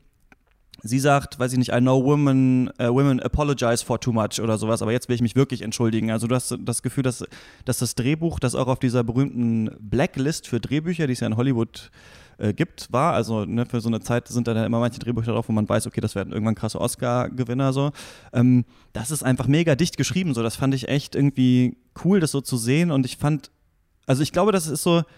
[0.85, 4.59] Sie sagt, weiß ich nicht, I know women, uh, women apologize for too much oder
[4.59, 6.11] sowas, aber jetzt will ich mich wirklich entschuldigen.
[6.11, 7.25] Also du hast das Gefühl, dass,
[7.65, 11.37] dass das Drehbuch, das auch auf dieser berühmten Blacklist für Drehbücher, die es ja in
[11.37, 11.93] Hollywood
[12.39, 13.15] äh, gibt, war.
[13.15, 15.69] Also ne, für so eine Zeit sind da dann immer manche Drehbücher drauf, wo man
[15.69, 17.93] weiß, okay, das werden irgendwann krasse Oscar-Gewinner so.
[18.33, 20.35] Ähm, das ist einfach mega dicht geschrieben.
[20.35, 22.91] So, das fand ich echt irgendwie cool, das so zu sehen.
[22.91, 23.51] Und ich fand,
[24.07, 25.03] also ich glaube, das ist so.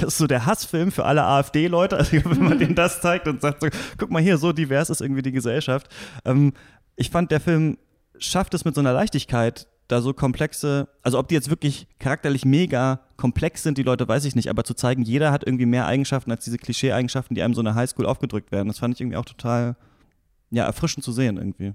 [0.00, 3.40] Das ist so der Hassfilm für alle AfD-Leute, also wenn man denen das zeigt und
[3.40, 5.88] sagt, so, guck mal hier, so divers ist irgendwie die Gesellschaft.
[6.24, 6.54] Ähm,
[6.96, 7.78] ich fand, der Film
[8.18, 12.44] schafft es mit so einer Leichtigkeit, da so komplexe, also ob die jetzt wirklich charakterlich
[12.44, 15.86] mega komplex sind, die Leute weiß ich nicht, aber zu zeigen, jeder hat irgendwie mehr
[15.86, 19.00] Eigenschaften als diese Klischee-Eigenschaften, die einem so in der Highschool aufgedrückt werden, das fand ich
[19.00, 19.76] irgendwie auch total,
[20.50, 21.74] ja, erfrischend zu sehen irgendwie.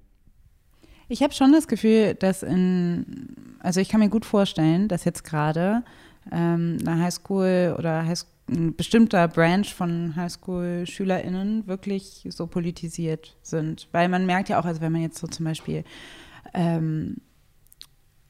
[1.08, 5.23] Ich habe schon das Gefühl, dass in, also ich kann mir gut vorstellen, dass jetzt
[5.23, 5.84] gerade
[6.32, 13.88] ähm, eine Highschool oder Highschool, ein bestimmter Branch von Highschool-SchülerInnen wirklich so politisiert sind.
[13.91, 15.84] Weil man merkt ja auch, also wenn man jetzt so zum Beispiel
[16.54, 17.17] ähm,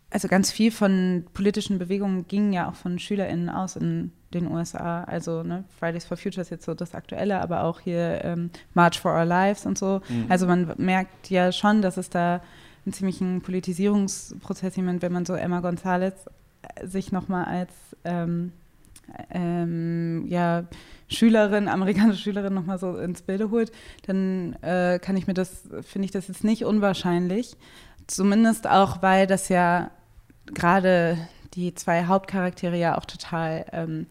[0.10, 5.04] also ganz viel von politischen Bewegungen ging ja auch von SchülerInnen aus in den USA.
[5.04, 9.00] Also ne, Fridays for Future ist jetzt so das Aktuelle, aber auch hier ähm, March
[9.00, 10.02] for Our Lives und so.
[10.08, 10.26] Mhm.
[10.30, 12.42] Also man merkt ja schon, dass es da
[12.86, 16.14] einen ziemlichen Politisierungsprozess jemand, wenn man so Emma Gonzalez
[16.62, 17.72] äh, sich nochmal als
[18.04, 18.52] ähm,
[19.32, 20.66] ähm, ja,
[21.08, 23.72] Schülerin, amerikanische Schülerin nochmal so ins Bilde holt,
[24.08, 27.56] dann äh, kann ich mir das, finde ich das jetzt nicht unwahrscheinlich.
[28.08, 29.92] Zumindest auch, weil das ja
[30.48, 31.18] gerade
[31.54, 34.08] die zwei Hauptcharaktere ja auch total ähm,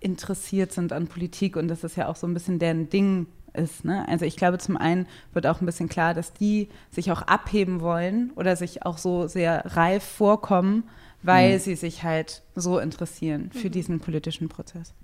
[0.00, 3.84] interessiert sind an Politik und das ist ja auch so ein bisschen deren Ding ist.
[3.84, 4.06] Ne?
[4.08, 7.80] Also ich glaube, zum einen wird auch ein bisschen klar, dass die sich auch abheben
[7.80, 10.84] wollen oder sich auch so sehr reif vorkommen,
[11.22, 11.58] weil mhm.
[11.60, 13.72] sie sich halt so interessieren für mhm.
[13.72, 14.94] diesen politischen Prozess.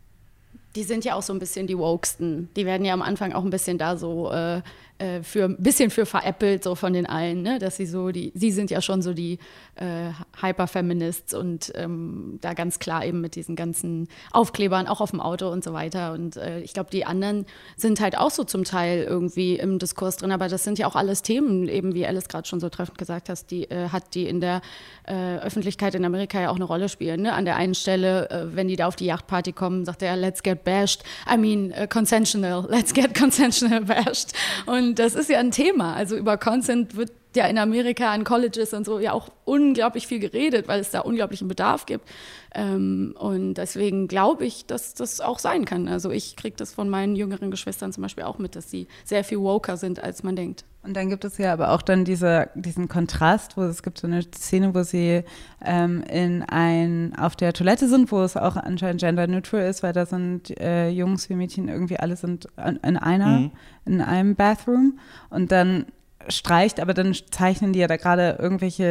[0.77, 2.49] Die sind ja auch so ein bisschen die Wokesten.
[2.57, 4.61] Die werden ja am Anfang auch ein bisschen da so äh,
[4.99, 7.59] äh, für ein bisschen für veräppelt, so von den allen, ne?
[7.59, 9.41] dass sie so die, sie sind ja schon so die
[9.75, 15.21] äh, Hyperfeminists und ähm, da ganz klar eben mit diesen ganzen Aufklebern auch auf dem
[15.21, 16.13] Auto und so weiter.
[16.13, 20.17] Und äh, ich glaube, die anderen sind halt auch so zum Teil irgendwie im Diskurs
[20.17, 22.97] drin, aber das sind ja auch alles Themen, eben wie Alice gerade schon so treffend
[22.97, 24.61] gesagt hast, die äh, hat, die in der
[25.09, 27.23] äh, Öffentlichkeit in Amerika ja auch eine Rolle spielen.
[27.23, 27.33] Ne?
[27.33, 30.45] An der einen Stelle, äh, wenn die da auf die Yachtparty kommen, sagt er, let's
[30.45, 31.03] get bashed.
[31.29, 34.35] I mean, consensual, let's get consensual bashed.
[34.67, 35.95] Und und das ist ja ein Thema.
[35.95, 40.19] Also über Consent wird ja in Amerika an Colleges und so ja auch unglaublich viel
[40.19, 42.09] geredet, weil es da unglaublichen Bedarf gibt.
[42.55, 45.89] Ähm, und deswegen glaube ich, dass das auch sein kann.
[45.89, 49.25] Also ich kriege das von meinen jüngeren Geschwistern zum Beispiel auch mit, dass sie sehr
[49.25, 50.65] viel woker sind, als man denkt.
[50.85, 54.07] Und dann gibt es ja aber auch dann diese, diesen Kontrast, wo es gibt so
[54.07, 55.25] eine Szene, wo sie
[55.65, 60.05] ähm, in ein, auf der Toilette sind, wo es auch anscheinend gender-neutral ist, weil da
[60.05, 62.49] sind äh, Jungs wie Mädchen irgendwie alle sind
[62.83, 63.51] in einer, mhm.
[63.87, 64.99] in einem Bathroom.
[65.31, 65.87] Und dann
[66.29, 68.85] streicht, aber dann zeichnen die ja da gerade irgendwelche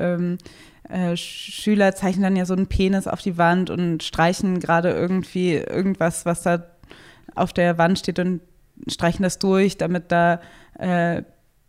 [0.00, 0.38] ähm,
[0.88, 5.54] äh, Schüler zeichnen dann ja so einen Penis auf die Wand und streichen gerade irgendwie
[5.54, 6.64] irgendwas, was da
[7.34, 8.40] auf der Wand steht und
[8.86, 10.40] streichen das durch, damit da
[10.78, 11.22] äh,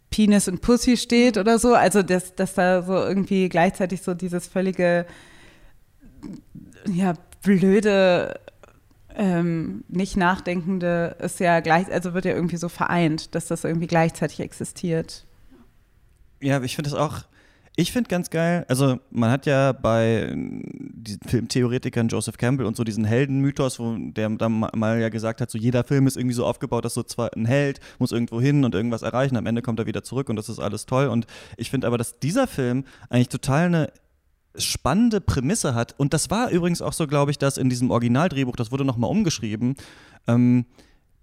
[0.10, 1.74] Penis und Pussy steht oder so.
[1.74, 5.06] Also, dass, dass da so irgendwie gleichzeitig so dieses völlige,
[6.88, 8.40] ja, blöde,
[9.16, 13.88] ähm, nicht nachdenkende ist ja gleich, also wird ja irgendwie so vereint, dass das irgendwie
[13.88, 15.26] gleichzeitig existiert.
[16.42, 17.24] Ja, ich finde das auch
[17.80, 22.84] ich finde ganz geil, also man hat ja bei diesen Filmtheoretikern Joseph Campbell und so
[22.84, 26.46] diesen Heldenmythos, wo der dann mal ja gesagt hat, so jeder Film ist irgendwie so
[26.46, 29.80] aufgebaut, dass so zwar ein Held muss irgendwo hin und irgendwas erreichen, am Ende kommt
[29.80, 31.08] er wieder zurück und das ist alles toll.
[31.08, 33.94] Und ich finde aber, dass dieser Film eigentlich total eine
[34.58, 35.98] spannende Prämisse hat.
[35.98, 39.10] Und das war übrigens auch so, glaube ich, dass in diesem Originaldrehbuch, das wurde nochmal
[39.10, 39.76] umgeschrieben,
[40.28, 40.66] ähm,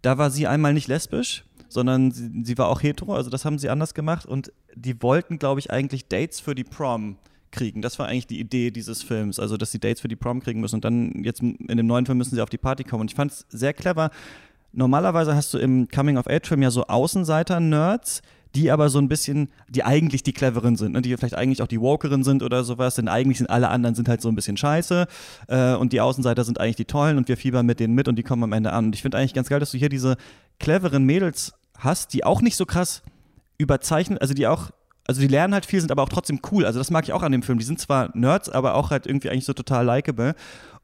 [0.01, 3.59] da war sie einmal nicht lesbisch, sondern sie, sie war auch hetero, also das haben
[3.59, 7.17] sie anders gemacht und die wollten, glaube ich, eigentlich Dates für die Prom
[7.51, 7.83] kriegen.
[7.83, 10.61] Das war eigentlich die Idee dieses Films, also dass sie Dates für die Prom kriegen
[10.61, 13.03] müssen und dann jetzt in dem neuen Film müssen sie auf die Party kommen.
[13.03, 14.11] Und ich fand es sehr clever.
[14.73, 18.21] Normalerweise hast du im Coming-of-Age-Film ja so Außenseiter-Nerds,
[18.57, 21.03] die aber so ein bisschen, die eigentlich die cleveren sind, ne?
[21.03, 24.09] die vielleicht eigentlich auch die Wokeren sind oder sowas, denn eigentlich sind alle anderen sind
[24.09, 25.07] halt so ein bisschen scheiße
[25.49, 28.17] äh, und die Außenseiter sind eigentlich die tollen und wir fiebern mit denen mit und
[28.17, 28.87] die kommen am Ende an.
[28.87, 30.17] Und ich finde eigentlich ganz geil, dass du hier diese
[30.59, 33.03] cleveren Mädels hast, die auch nicht so krass
[33.59, 34.71] überzeichnet, also die auch
[35.09, 36.65] also die lernen halt viel, sind aber auch trotzdem cool.
[36.65, 37.61] Also das mag ich auch an dem Film.
[37.61, 40.35] Die sind zwar Nerds, aber auch halt irgendwie eigentlich so total likable.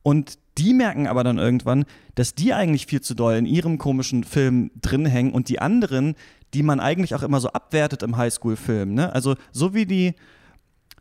[0.04, 4.22] Und die merken aber dann irgendwann, dass die eigentlich viel zu doll in ihrem komischen
[4.22, 6.14] Film drin hängen und die anderen,
[6.54, 8.94] die man eigentlich auch immer so abwertet im Highschool-Film.
[8.94, 9.12] Ne?
[9.12, 10.14] Also so wie die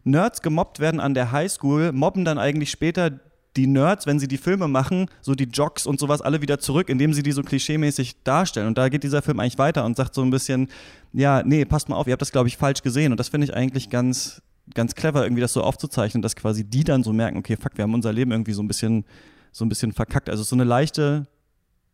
[0.03, 3.19] Nerds gemobbt werden an der Highschool, mobben dann eigentlich später
[3.57, 6.89] die Nerds, wenn sie die Filme machen, so die Jocks und sowas alle wieder zurück,
[6.89, 8.67] indem sie die so klischeemäßig darstellen.
[8.67, 10.69] Und da geht dieser Film eigentlich weiter und sagt so ein bisschen,
[11.11, 13.11] ja, nee, passt mal auf, ihr habt das, glaube ich, falsch gesehen.
[13.11, 14.41] Und das finde ich eigentlich ganz,
[14.73, 17.83] ganz clever, irgendwie das so aufzuzeichnen, dass quasi die dann so merken, okay, fuck, wir
[17.83, 19.03] haben unser Leben irgendwie so ein bisschen,
[19.51, 20.29] so ein bisschen verkackt.
[20.29, 21.27] Also so eine leichte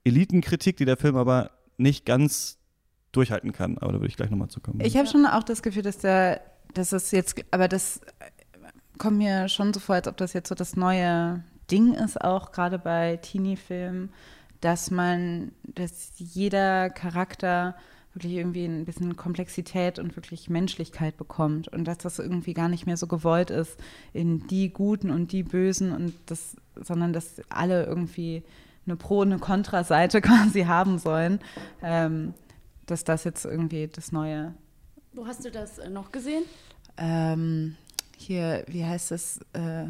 [0.03, 2.59] Elitenkritik, die der Film aber nicht ganz
[3.11, 3.77] durchhalten kann.
[3.77, 4.79] Aber da würde ich gleich nochmal zu kommen.
[4.81, 6.41] Ich habe schon auch das Gefühl, dass der,
[6.73, 8.01] dass es jetzt, aber das
[8.97, 12.51] kommt mir schon so vor, als ob das jetzt so das neue Ding ist, auch
[12.51, 14.09] gerade bei Teenie-Filmen,
[14.61, 17.75] dass man, dass jeder Charakter
[18.13, 22.87] wirklich irgendwie ein bisschen Komplexität und wirklich Menschlichkeit bekommt und dass das irgendwie gar nicht
[22.87, 23.77] mehr so gewollt ist
[24.13, 28.43] in die Guten und die Bösen und das, sondern dass alle irgendwie
[28.87, 31.39] eine Pro- und eine Kontraseite quasi haben sollen,
[31.83, 32.33] ähm,
[32.87, 34.53] dass das jetzt irgendwie das Neue.
[35.13, 36.43] Wo hast du das äh, noch gesehen?
[36.97, 37.75] Ähm,
[38.17, 39.85] hier, wie heißt das, äh,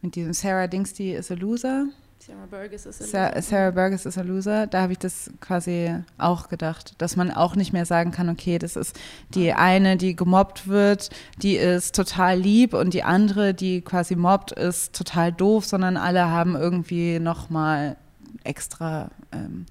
[0.00, 1.86] mit diesem Sarah Dings, die ist a Loser.
[2.18, 3.42] Sarah Burgess ist a Loser.
[3.42, 4.66] Sarah Burgess ist a Loser.
[4.66, 8.58] Da habe ich das quasi auch gedacht, dass man auch nicht mehr sagen kann, okay,
[8.58, 8.98] das ist
[9.34, 14.52] die eine, die gemobbt wird, die ist total lieb und die andere, die quasi mobbt,
[14.52, 17.96] ist total doof, sondern alle haben irgendwie nochmal
[18.44, 19.66] extra ähm,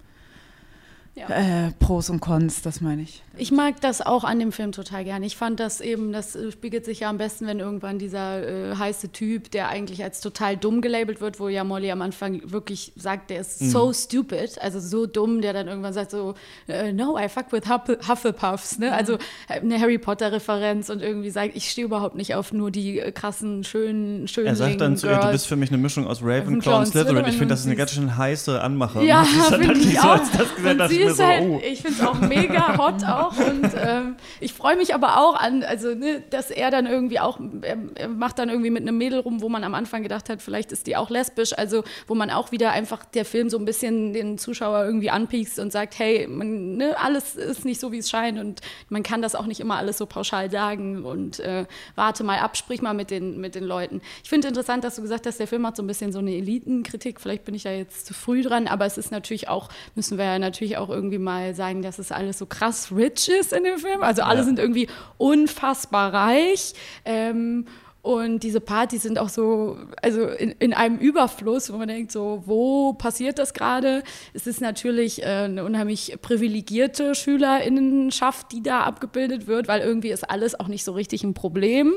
[1.16, 1.28] ja.
[1.28, 3.22] äh, Pros und Cons, das meine ich.
[3.38, 5.26] Ich mag das auch an dem Film total gerne.
[5.26, 8.76] Ich fand das eben, das äh, spiegelt sich ja am besten, wenn irgendwann dieser äh,
[8.76, 12.94] heiße Typ, der eigentlich als total dumm gelabelt wird, wo ja Molly am Anfang wirklich
[12.96, 13.70] sagt, der ist mhm.
[13.70, 16.34] so stupid, also so dumm, der dann irgendwann sagt so,
[16.70, 18.94] uh, no, I fuck with Hufflepuffs, ne?
[18.94, 19.16] Also
[19.50, 23.66] äh, eine Harry Potter-Referenz und irgendwie sagt, ich stehe überhaupt nicht auf nur die krassen,
[23.66, 26.80] schönen, schönen Er sagt dann zu ihr, du bist für mich eine Mischung aus Ravenclaw
[26.80, 27.26] und Slytherin.
[27.26, 29.04] Ich finde, das ist eine ganz schön heiße Anmache.
[29.04, 30.04] Ja, finde ich auch.
[30.04, 31.62] So, als das gesagt, sie ist so, halt, oh.
[31.64, 35.64] ich finde es auch mega hot auch und ähm, ich freue mich aber auch an,
[35.64, 39.20] also ne, dass er dann irgendwie auch, er, er, macht dann irgendwie mit einem Mädel
[39.20, 42.30] rum, wo man am Anfang gedacht hat, vielleicht ist die auch lesbisch, also wo man
[42.30, 46.28] auch wieder einfach der Film so ein bisschen den Zuschauer irgendwie anpiekst und sagt, hey,
[46.28, 49.60] man, ne, alles ist nicht so, wie es scheint und man kann das auch nicht
[49.60, 53.56] immer alles so pauschal sagen und äh, warte mal ab, sprich mal mit den, mit
[53.56, 54.02] den Leuten.
[54.24, 56.32] Ich finde interessant, dass du gesagt hast, der Film hat so ein bisschen so eine
[56.32, 60.18] Elitenkritik, vielleicht bin ich da jetzt zu früh dran, aber es ist natürlich auch, müssen
[60.18, 63.64] wir ja natürlich auch irgendwie mal sagen, dass es alles so krass rich ist in
[63.64, 64.04] dem Film.
[64.04, 64.46] Also alle ja.
[64.46, 66.74] sind irgendwie unfassbar reich.
[67.06, 67.66] Ähm,
[68.02, 72.42] und diese Partys sind auch so, also in, in, einem Überfluss, wo man denkt, so,
[72.48, 74.04] wo passiert das gerade?
[74.34, 80.28] Es ist natürlich äh, eine unheimlich privilegierte Schülerinnenschaft, die da abgebildet wird, weil irgendwie ist
[80.28, 81.94] alles auch nicht so richtig ein Problem.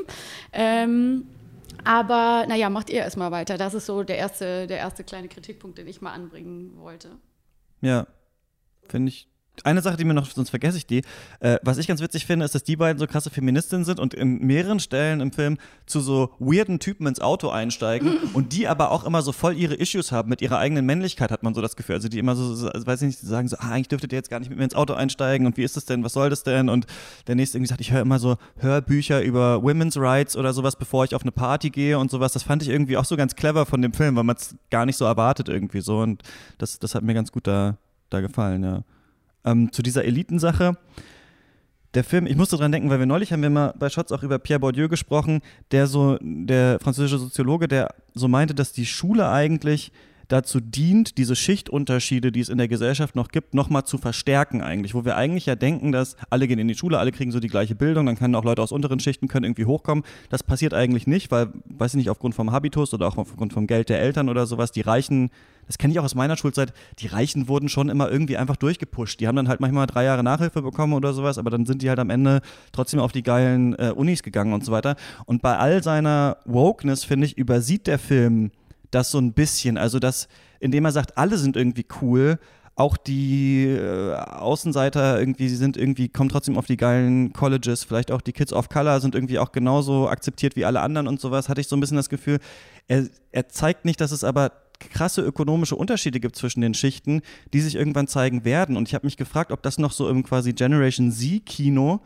[0.53, 1.27] Ähm,
[1.85, 3.57] aber naja, macht ihr erstmal weiter.
[3.57, 7.13] Das ist so der erste, der erste kleine Kritikpunkt, den ich mal anbringen wollte.
[7.81, 8.07] Ja,
[8.89, 9.29] finde ich
[9.63, 11.03] eine Sache, die mir noch, sonst vergesse ich die,
[11.41, 14.13] äh, was ich ganz witzig finde, ist, dass die beiden so krasse Feministinnen sind und
[14.13, 18.91] in mehreren Stellen im Film zu so weirden Typen ins Auto einsteigen und die aber
[18.91, 21.77] auch immer so voll ihre Issues haben mit ihrer eigenen Männlichkeit, hat man so das
[21.77, 21.95] Gefühl.
[21.95, 24.17] Also die immer so, so also weiß ich nicht, sagen so, ah, eigentlich dürftet ihr
[24.17, 26.31] jetzt gar nicht mit mir ins Auto einsteigen und wie ist das denn, was soll
[26.31, 26.69] das denn?
[26.69, 26.87] Und
[27.29, 31.05] der nächste irgendwie sagt, ich höre immer so Hörbücher über Women's Rights oder sowas, bevor
[31.05, 32.33] ich auf eine Party gehe und sowas.
[32.33, 34.85] Das fand ich irgendwie auch so ganz clever von dem Film, weil man es gar
[34.85, 36.23] nicht so erwartet irgendwie so und
[36.59, 37.77] das, das hat mir ganz gut da,
[38.15, 38.83] da gefallen, ja
[39.45, 40.77] ähm, zu dieser Elitensache.
[41.95, 44.25] Der Film, ich musste dran denken, weil wir neulich haben wir mal bei Shots auch
[44.25, 49.29] über Pierre Bourdieu gesprochen, der so, der französische Soziologe, der so meinte, dass die Schule
[49.29, 49.93] eigentlich
[50.29, 54.95] dazu dient, diese Schichtunterschiede, die es in der Gesellschaft noch gibt, nochmal zu verstärken eigentlich.
[54.95, 57.49] Wo wir eigentlich ja denken, dass alle gehen in die Schule, alle kriegen so die
[57.49, 60.05] gleiche Bildung, dann können auch Leute aus unteren Schichten können irgendwie hochkommen.
[60.31, 63.67] Das passiert eigentlich nicht, weil, weiß ich nicht, aufgrund vom Habitus oder auch aufgrund vom
[63.67, 65.31] Geld der Eltern oder sowas, die Reichen,
[65.67, 69.21] das kenne ich auch aus meiner Schulzeit, die Reichen wurden schon immer irgendwie einfach durchgepusht.
[69.21, 71.89] Die haben dann halt manchmal drei Jahre Nachhilfe bekommen oder sowas, aber dann sind die
[71.89, 72.41] halt am Ende
[72.73, 74.97] trotzdem auf die geilen äh, Unis gegangen und so weiter.
[75.27, 78.51] Und bei all seiner Wokeness, finde ich, übersieht der Film
[78.95, 79.79] das so ein bisschen.
[79.79, 80.29] Also das,
[80.61, 82.39] indem er sagt, alle sind irgendwie cool,
[82.77, 88.21] auch die äh, Außenseiter irgendwie, sind irgendwie, kommen trotzdem auf die geilen Colleges, vielleicht auch
[88.21, 91.61] die Kids of Color sind irgendwie auch genauso akzeptiert wie alle anderen und sowas, hatte
[91.61, 92.41] ich so ein bisschen das Gefühl,
[92.89, 97.61] er, er zeigt nicht, dass es aber krasse ökonomische Unterschiede gibt zwischen den Schichten, die
[97.61, 98.77] sich irgendwann zeigen werden.
[98.77, 102.01] Und ich habe mich gefragt, ob das noch so im quasi Generation Z-Kino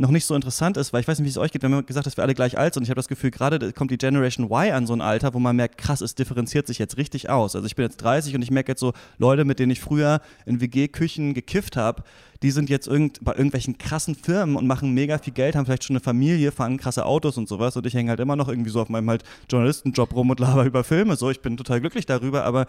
[0.00, 1.62] noch nicht so interessant ist, weil ich weiß nicht, wie es euch geht.
[1.62, 2.80] Wir haben gesagt, dass wir alle gleich alt sind.
[2.80, 5.38] Und ich habe das Gefühl, gerade kommt die Generation Y an so ein Alter, wo
[5.38, 7.54] man merkt, krass, es differenziert sich jetzt richtig aus.
[7.54, 10.20] Also ich bin jetzt 30 und ich merke jetzt so, Leute, mit denen ich früher
[10.46, 12.02] in WG-Küchen gekifft habe,
[12.42, 15.84] die sind jetzt irgend, bei irgendwelchen krassen Firmen und machen mega viel Geld, haben vielleicht
[15.84, 17.76] schon eine Familie, fahren krasse Autos und sowas.
[17.76, 20.64] Und ich hänge halt immer noch irgendwie so auf meinem halt Journalistenjob rum und laber
[20.64, 21.16] über Filme.
[21.16, 22.64] So, ich bin total glücklich darüber, aber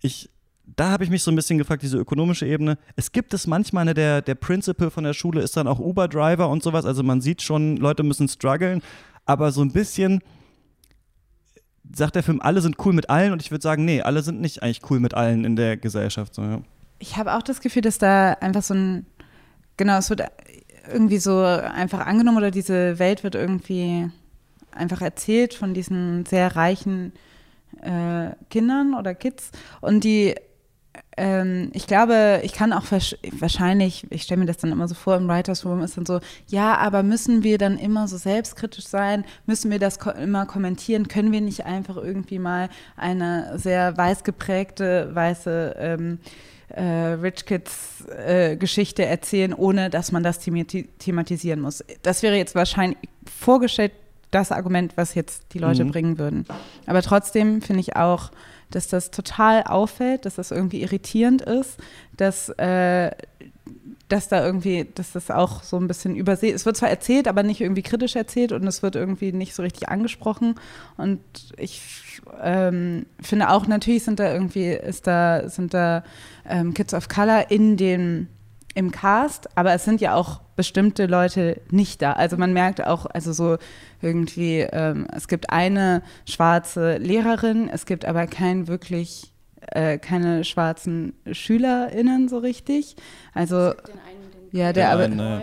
[0.00, 0.30] ich
[0.74, 2.78] da habe ich mich so ein bisschen gefragt, diese ökonomische Ebene.
[2.96, 6.48] Es gibt es manchmal, ne, der, der Principal von der Schule ist dann auch Uber-Driver
[6.48, 6.84] und sowas.
[6.84, 8.82] Also man sieht schon, Leute müssen strugglen.
[9.24, 10.22] Aber so ein bisschen
[11.94, 13.32] sagt der Film, alle sind cool mit allen.
[13.32, 16.34] Und ich würde sagen, nee, alle sind nicht eigentlich cool mit allen in der Gesellschaft.
[16.34, 16.60] So, ja.
[16.98, 19.06] Ich habe auch das Gefühl, dass da einfach so ein,
[19.76, 20.22] genau, es wird
[20.92, 24.10] irgendwie so einfach angenommen oder diese Welt wird irgendwie
[24.72, 27.12] einfach erzählt von diesen sehr reichen
[27.82, 29.50] äh, Kindern oder Kids
[29.80, 30.34] und die
[31.16, 32.84] ähm, ich glaube, ich kann auch
[33.32, 36.20] wahrscheinlich, ich stelle mir das dann immer so vor, im Writers Room ist dann so,
[36.48, 39.24] ja, aber müssen wir dann immer so selbstkritisch sein?
[39.46, 41.08] Müssen wir das ko immer kommentieren?
[41.08, 46.18] Können wir nicht einfach irgendwie mal eine sehr weiß geprägte, weiße ähm,
[46.68, 51.84] äh, Rich Kids äh, Geschichte erzählen, ohne dass man das thematisieren muss?
[52.02, 53.92] Das wäre jetzt wahrscheinlich vorgestellt
[54.30, 55.90] das Argument, was jetzt die Leute mhm.
[55.90, 56.46] bringen würden.
[56.86, 58.30] Aber trotzdem finde ich auch,
[58.70, 61.78] dass das total auffällt, dass das irgendwie irritierend ist,
[62.16, 63.10] dass, äh,
[64.08, 67.42] dass da irgendwie, dass das auch so ein bisschen übersehen, es wird zwar erzählt, aber
[67.42, 70.56] nicht irgendwie kritisch erzählt und es wird irgendwie nicht so richtig angesprochen
[70.96, 71.20] und
[71.56, 76.02] ich ähm, finde auch, natürlich sind da irgendwie, ist da, sind da
[76.48, 78.28] ähm, Kids of Color in den
[78.74, 82.12] im Cast, aber es sind ja auch bestimmte Leute nicht da.
[82.12, 83.58] Also man merkt auch, also so
[84.00, 91.14] irgendwie, ähm, es gibt eine schwarze Lehrerin, es gibt aber kein wirklich, äh, keine schwarzen
[91.30, 92.96] SchülerInnen so richtig.
[93.34, 95.42] Also, den einen, den ja, der aber.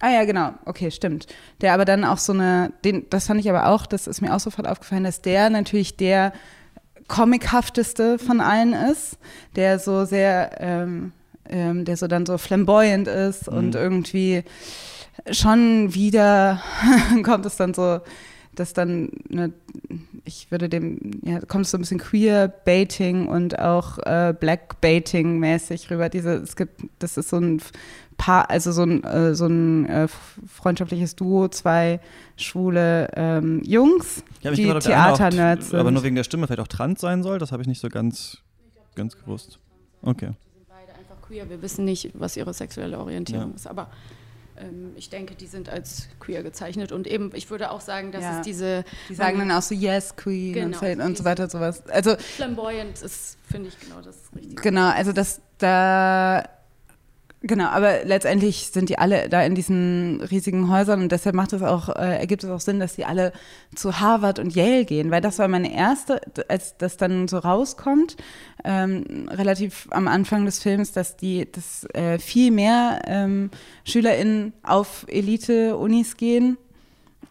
[0.00, 0.52] Ah ja, genau.
[0.64, 1.28] Okay, stimmt.
[1.60, 4.34] Der aber dann auch so eine, den, das fand ich aber auch, das ist mir
[4.34, 6.32] auch sofort aufgefallen, dass der natürlich der
[7.06, 9.16] comichafteste von allen ist,
[9.54, 11.12] der so sehr ähm,
[11.48, 13.56] ähm, der so dann so flamboyant ist mhm.
[13.56, 14.44] und irgendwie
[15.30, 16.62] schon wieder
[17.22, 18.00] kommt es dann so,
[18.54, 19.52] dass dann, ne,
[20.24, 26.08] ich würde dem, ja, kommt es so ein bisschen Queer-Baiting und auch äh, Black-Baiting-mäßig rüber.
[26.08, 27.62] Diese, es gibt, das ist so ein
[28.18, 30.06] Paar, also so ein, äh, so ein äh,
[30.46, 31.98] freundschaftliches Duo, zwei
[32.36, 35.80] schwule ähm, Jungs, ja, die Theater-Nerds sind.
[35.80, 37.88] Aber nur wegen der Stimme vielleicht auch trans sein soll, das habe ich nicht so
[37.88, 38.38] ganz,
[38.94, 39.58] ganz gewusst.
[40.02, 40.32] Okay
[41.22, 41.48] queer.
[41.48, 43.56] Wir wissen nicht, was ihre sexuelle Orientierung ja.
[43.56, 43.90] ist, aber
[44.56, 48.22] ähm, ich denke, die sind als queer gezeichnet und eben, ich würde auch sagen, dass
[48.22, 48.38] ja.
[48.38, 48.84] es diese.
[49.08, 51.86] Die sagen dann auch so Yes, Queen genau, und, so, und so weiter, sowas.
[51.88, 54.60] Also flamboyant ist, finde ich, genau das Richtige.
[54.60, 56.44] Genau, also das da
[57.44, 61.62] Genau, aber letztendlich sind die alle da in diesen riesigen Häusern und deshalb macht es
[61.62, 63.32] auch, äh, ergibt es auch Sinn, dass die alle
[63.74, 68.16] zu Harvard und Yale gehen, weil das war meine erste, als das dann so rauskommt,
[68.62, 73.50] ähm, relativ am Anfang des Films, dass die, dass äh, viel mehr ähm,
[73.84, 76.58] SchülerInnen auf Elite-Unis gehen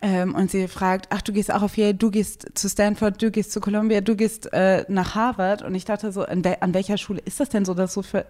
[0.01, 3.31] ähm, und sie fragt, ach, du gehst auch auf Yale, du gehst zu Stanford, du
[3.31, 5.61] gehst zu Columbia, du gehst äh, nach Harvard.
[5.61, 8.25] Und ich dachte so, an, an, welcher Schule ist das denn so, dass so für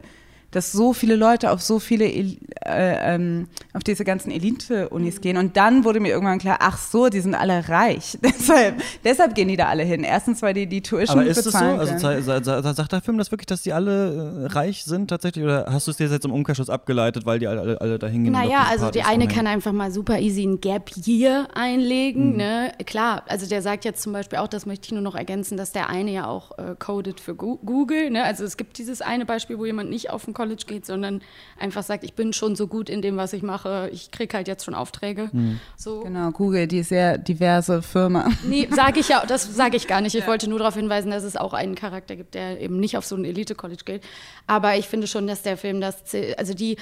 [0.51, 2.35] dass so viele Leute auf so viele, äh,
[2.65, 5.37] ähm, auf diese ganzen Elite-Unis gehen.
[5.37, 8.17] Und dann wurde mir irgendwann klar, ach so, die sind alle reich.
[8.23, 10.03] deshalb, deshalb gehen die da alle hin.
[10.03, 11.57] Erstens, weil die die Tuition Aber ist es so?
[11.57, 15.43] Also sagt der Film das wirklich, dass die alle äh, reich sind tatsächlich?
[15.43, 18.07] Oder hast du es dir jetzt im Umkehrschluss abgeleitet, weil die alle, alle, alle da
[18.07, 18.33] hingehen?
[18.33, 22.31] Naja, also die eine kann einfach mal super easy ein Gap Year einlegen.
[22.31, 22.37] Mhm.
[22.37, 22.71] Ne?
[22.85, 25.71] Klar, also der sagt jetzt zum Beispiel auch, das möchte ich nur noch ergänzen, dass
[25.71, 28.09] der eine ja auch äh, codet für Google.
[28.09, 28.23] Ne?
[28.23, 31.21] Also es gibt dieses eine Beispiel, wo jemand nicht auf den College geht, sondern
[31.59, 34.47] einfach sagt, ich bin schon so gut in dem, was ich mache, ich kriege halt
[34.47, 35.29] jetzt schon Aufträge.
[35.31, 35.59] Mhm.
[35.77, 35.99] So.
[35.99, 38.27] Genau, Google, die sehr diverse Firma.
[38.43, 40.15] Nee, sage ich ja, das sage ich gar nicht.
[40.15, 40.27] Ich ja.
[40.27, 43.15] wollte nur darauf hinweisen, dass es auch einen Charakter gibt, der eben nicht auf so
[43.15, 44.03] ein Elite-College geht.
[44.47, 46.03] Aber ich finde schon, dass der Film das,
[46.37, 46.77] also die,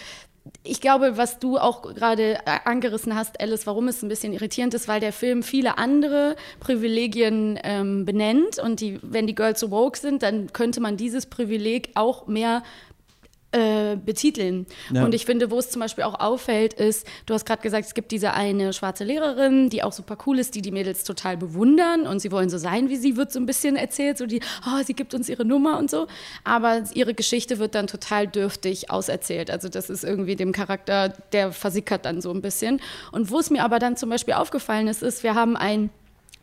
[0.63, 4.87] ich glaube, was du auch gerade angerissen hast, Alice, warum es ein bisschen irritierend ist,
[4.87, 9.97] weil der Film viele andere Privilegien ähm, benennt und die, wenn die Girls so woke
[9.97, 12.63] sind, dann könnte man dieses Privileg auch mehr
[13.51, 14.67] äh, betiteln.
[14.93, 15.03] Ja.
[15.03, 17.93] Und ich finde, wo es zum Beispiel auch auffällt, ist, du hast gerade gesagt, es
[17.93, 22.05] gibt diese eine schwarze Lehrerin, die auch super cool ist, die die Mädels total bewundern
[22.05, 24.83] und sie wollen so sein wie sie, wird so ein bisschen erzählt, so die, oh,
[24.83, 26.07] sie gibt uns ihre Nummer und so.
[26.43, 29.49] Aber ihre Geschichte wird dann total dürftig auserzählt.
[29.49, 32.79] Also das ist irgendwie dem Charakter, der versickert dann so ein bisschen.
[33.11, 35.89] Und wo es mir aber dann zum Beispiel aufgefallen ist, ist, wir haben ein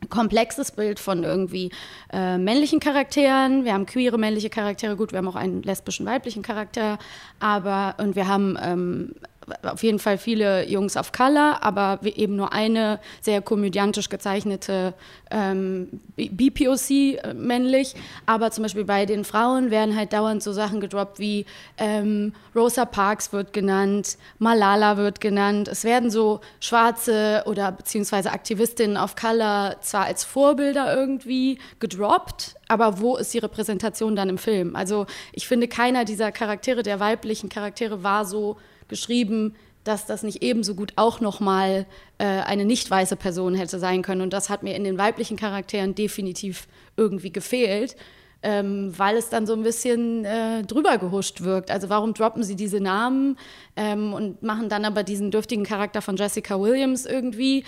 [0.08, 1.70] komplexes Bild von irgendwie
[2.12, 3.64] äh, männlichen Charakteren.
[3.64, 6.98] Wir haben queere männliche Charaktere, gut, wir haben auch einen lesbischen weiblichen Charakter,
[7.40, 9.14] aber und wir haben ähm,
[9.62, 14.94] auf jeden Fall viele Jungs of Color, aber eben nur eine sehr komödiantisch gezeichnete
[15.30, 17.94] ähm, BPOC äh, männlich.
[18.26, 21.46] Aber zum Beispiel bei den Frauen werden halt dauernd so Sachen gedroppt wie
[21.78, 25.68] ähm, Rosa Parks wird genannt, Malala wird genannt.
[25.68, 33.00] Es werden so schwarze oder beziehungsweise Aktivistinnen of Color zwar als Vorbilder irgendwie gedroppt, aber
[33.00, 34.74] wo ist die Repräsentation dann im Film?
[34.74, 38.56] Also ich finde, keiner dieser Charaktere, der weiblichen Charaktere, war so
[38.88, 39.54] geschrieben,
[39.86, 41.86] dass das nicht ebenso gut auch nochmal
[42.18, 44.20] äh, eine nicht weiße Person hätte sein können.
[44.20, 46.66] Und das hat mir in den weiblichen Charakteren definitiv
[46.96, 47.96] irgendwie gefehlt,
[48.42, 51.70] ähm, weil es dann so ein bisschen äh, drüber gehuscht wirkt.
[51.70, 53.38] Also warum droppen sie diese Namen
[53.76, 57.64] ähm, und machen dann aber diesen dürftigen Charakter von Jessica Williams irgendwie?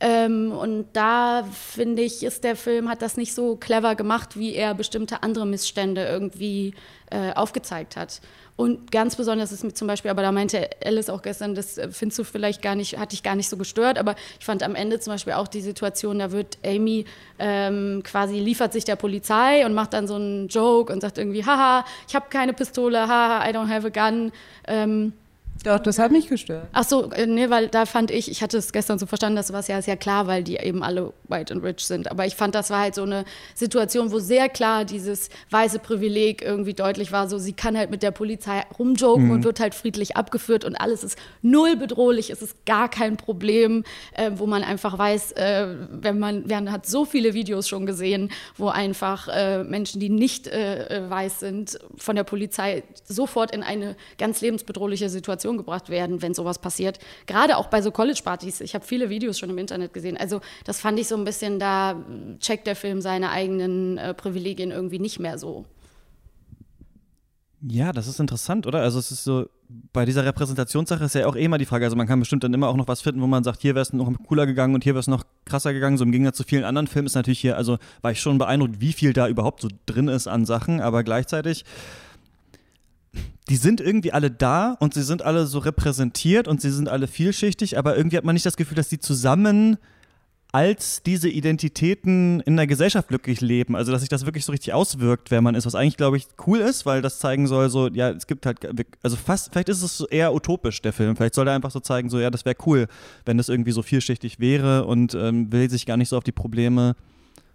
[0.00, 4.54] Ähm, und da finde ich, ist der Film, hat das nicht so clever gemacht, wie
[4.54, 6.74] er bestimmte andere Missstände irgendwie
[7.10, 8.20] äh, aufgezeigt hat.
[8.58, 11.92] Und ganz besonders ist mir zum Beispiel, aber da meinte Alice auch gestern, das äh,
[11.92, 14.74] findest du vielleicht gar nicht, hat dich gar nicht so gestört, aber ich fand am
[14.74, 17.04] Ende zum Beispiel auch die Situation, da wird Amy
[17.38, 21.44] ähm, quasi liefert sich der Polizei und macht dann so einen Joke und sagt irgendwie,
[21.44, 24.32] haha, ich habe keine Pistole, haha, I don't have a gun.
[24.66, 25.12] Ähm,
[25.64, 26.68] Doch, das hat mich gestört.
[26.72, 29.52] Ach so, äh, nee, weil da fand ich, ich hatte es gestern so verstanden, das
[29.52, 32.10] war ja sehr klar, weil die eben alle white and rich sind.
[32.10, 36.42] Aber ich fand, das war halt so eine Situation, wo sehr klar dieses weiße Privileg
[36.42, 37.28] irgendwie deutlich war.
[37.28, 41.02] So, sie kann halt mit der Polizei rumjoken und wird halt friedlich abgeführt und alles
[41.02, 46.18] ist null bedrohlich, es ist gar kein Problem, äh, wo man einfach weiß, äh, wenn
[46.18, 50.84] man, man hat so viele Videos schon gesehen, wo einfach äh, Menschen, die nicht äh,
[50.86, 56.34] äh, weiß sind, von der Polizei sofort in eine ganz lebensbedrohliche Situation gebracht werden, wenn
[56.34, 56.98] sowas passiert.
[57.26, 58.60] Gerade auch bei so College-Partys.
[58.60, 60.16] Ich habe viele Videos schon im Internet gesehen.
[60.16, 61.96] Also das fand ich so ein bisschen, da
[62.40, 65.64] checkt der Film seine eigenen äh, Privilegien irgendwie nicht mehr so.
[67.60, 68.82] Ja, das ist interessant, oder?
[68.82, 69.48] Also es ist so,
[69.92, 72.54] bei dieser Repräsentationssache ist ja auch eh immer die Frage, also man kann bestimmt dann
[72.54, 74.84] immer auch noch was finden, wo man sagt, hier wäre es noch cooler gegangen und
[74.84, 75.98] hier wäre es noch krasser gegangen.
[75.98, 78.80] So im Gegensatz zu vielen anderen Filmen ist natürlich hier, also war ich schon beeindruckt,
[78.80, 81.64] wie viel da überhaupt so drin ist an Sachen, aber gleichzeitig,
[83.48, 87.06] die sind irgendwie alle da und sie sind alle so repräsentiert und sie sind alle
[87.06, 89.78] vielschichtig, aber irgendwie hat man nicht das Gefühl, dass die zusammen
[90.50, 93.76] als diese Identitäten in der Gesellschaft glücklich leben.
[93.76, 96.26] Also, dass sich das wirklich so richtig auswirkt, wer man ist, was eigentlich, glaube ich,
[96.46, 98.60] cool ist, weil das zeigen soll, so, ja, es gibt halt,
[99.02, 101.16] also fast, vielleicht ist es eher utopisch, der Film.
[101.16, 102.86] Vielleicht soll er einfach so zeigen, so, ja, das wäre cool,
[103.26, 106.32] wenn das irgendwie so vielschichtig wäre und ähm, will sich gar nicht so auf die
[106.32, 106.96] Probleme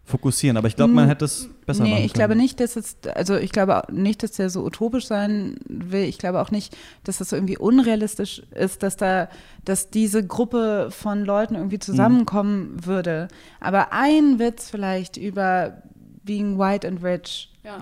[0.06, 0.58] fokussieren.
[0.58, 2.06] Aber ich glaube, man hätte es besser nee, machen können.
[2.06, 5.56] ich glaube nicht, dass es, also ich glaube auch nicht, dass der so utopisch sein
[5.68, 6.04] will.
[6.04, 6.76] Ich glaube auch nicht,
[7.06, 9.30] dass das irgendwie unrealistisch ist, dass da,
[9.64, 12.86] dass diese Gruppe von Leuten irgendwie zusammenkommen Mhm.
[12.86, 13.28] würde.
[13.60, 15.82] Aber ein Witz vielleicht über
[16.24, 17.50] being white and rich.
[17.64, 17.78] Ja,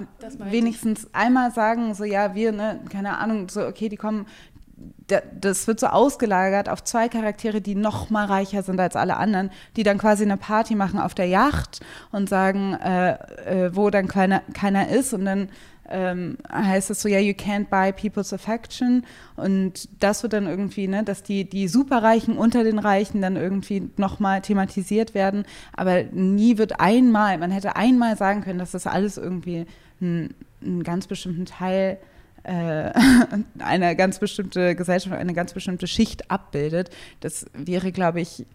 [0.52, 4.28] wenigstens einmal sagen, so ja, wir, ne, keine Ahnung, so okay, die kommen,
[5.40, 9.52] das wird so ausgelagert auf zwei Charaktere, die noch mal reicher sind als alle anderen,
[9.76, 13.14] die dann quasi eine Party machen auf der Yacht und sagen, äh,
[13.66, 15.14] äh, wo dann keiner, keiner ist.
[15.14, 15.50] Und dann
[15.90, 19.06] ähm, heißt es so, ja, you can't buy people's affection.
[19.36, 23.90] Und das wird dann irgendwie, ne, dass die, die Superreichen unter den Reichen dann irgendwie
[23.98, 29.18] nochmal thematisiert werden, aber nie wird einmal, man hätte einmal sagen können, dass das alles
[29.18, 29.66] irgendwie
[30.00, 31.98] einen, einen ganz bestimmten Teil
[33.60, 36.90] eine ganz bestimmte Gesellschaft, eine ganz bestimmte Schicht abbildet.
[37.20, 38.46] Das wäre, glaube ich,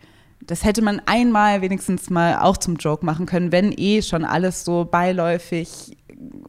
[0.41, 4.65] das hätte man einmal wenigstens mal auch zum Joke machen können, wenn eh schon alles
[4.65, 5.97] so beiläufig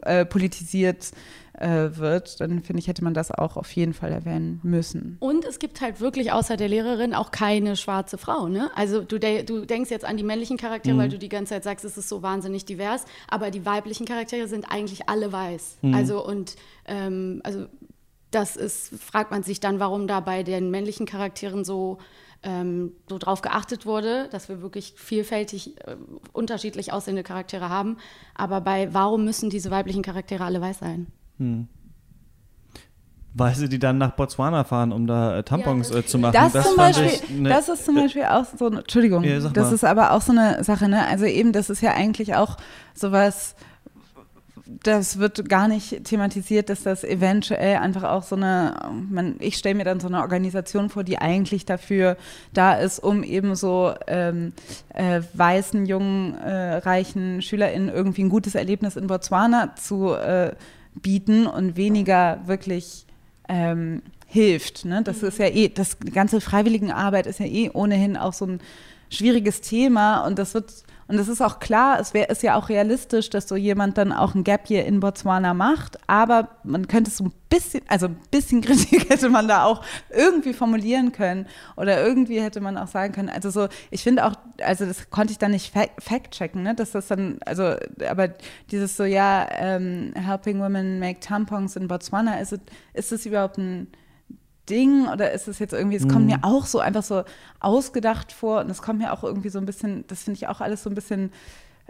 [0.03, 1.11] äh, politisiert
[1.57, 5.17] äh, wird, dann finde ich, hätte man das auch auf jeden Fall erwähnen müssen.
[5.19, 8.47] Und es gibt halt wirklich außer der Lehrerin auch keine schwarze Frau.
[8.47, 8.69] Ne?
[8.75, 10.99] Also du, de du denkst jetzt an die männlichen Charaktere, Mhm.
[10.99, 14.47] weil du die ganze Zeit sagst, es ist so wahnsinnig divers, aber die weiblichen Charaktere
[14.47, 15.77] sind eigentlich alle weiß.
[15.81, 15.93] Mhm.
[15.93, 16.55] Also und
[16.85, 17.65] ähm, also
[18.31, 21.97] das ist, fragt man sich dann, warum da bei den männlichen Charakteren so,
[22.43, 25.95] ähm, so drauf geachtet wurde, dass wir wirklich vielfältig äh,
[26.33, 27.97] unterschiedlich aussehende Charaktere haben.
[28.35, 31.07] Aber bei warum müssen diese weiblichen Charaktere alle weiß sein?
[33.33, 36.33] Weil sie die dann nach Botswana fahren, um da äh, Tampons Ja, äh, zu machen.
[36.33, 39.71] Das, zum fand Beispiel, ne- das ist zum Beispiel auch so, eine- Entschuldigung, Ja, das
[39.71, 41.05] ist aber auch so eine Sache, ne?
[41.07, 42.57] Also eben, das ist ja eigentlich auch
[42.95, 43.55] sowas,
[44.83, 48.73] das wird gar nicht thematisiert, dass das eventuell einfach auch so eine,
[49.09, 52.17] man, ich stelle mir dann so eine Organisation vor, die eigentlich dafür
[52.53, 54.51] da ist, um eben so ähm,
[54.93, 60.53] äh, weißen, jungen, äh, reichen SchülerInnen irgendwie ein gutes Erlebnis in Botswana zu äh,
[61.01, 63.05] bieten und weniger wirklich
[63.49, 64.85] ähm, hilft.
[64.85, 65.01] Ne?
[65.03, 68.59] Das ist ja eh, das die ganze Freiwilligenarbeit ist ja eh ohnehin auch so ein
[69.09, 72.69] schwieriges Thema und das wird und es ist auch klar, es wäre ist ja auch
[72.69, 77.09] realistisch, dass so jemand dann auch ein Gap Year in Botswana macht, aber man könnte
[77.09, 81.47] es so ein bisschen, also ein bisschen Kritik hätte man da auch irgendwie formulieren können.
[81.77, 85.31] Oder irgendwie hätte man auch sagen können, also so, ich finde auch, also das konnte
[85.31, 87.75] ich dann nicht fact-checken, ne, dass das dann, also,
[88.07, 88.29] aber
[88.71, 92.59] dieses so, ja, ähm, helping women make tampons in Botswana, ist es,
[92.93, 93.87] ist es überhaupt ein
[94.69, 96.43] Ding oder ist es jetzt irgendwie, es kommt mir mhm.
[96.43, 97.23] auch so einfach so
[97.59, 100.61] ausgedacht vor und es kommt mir auch irgendwie so ein bisschen, das finde ich auch
[100.61, 101.31] alles so ein bisschen,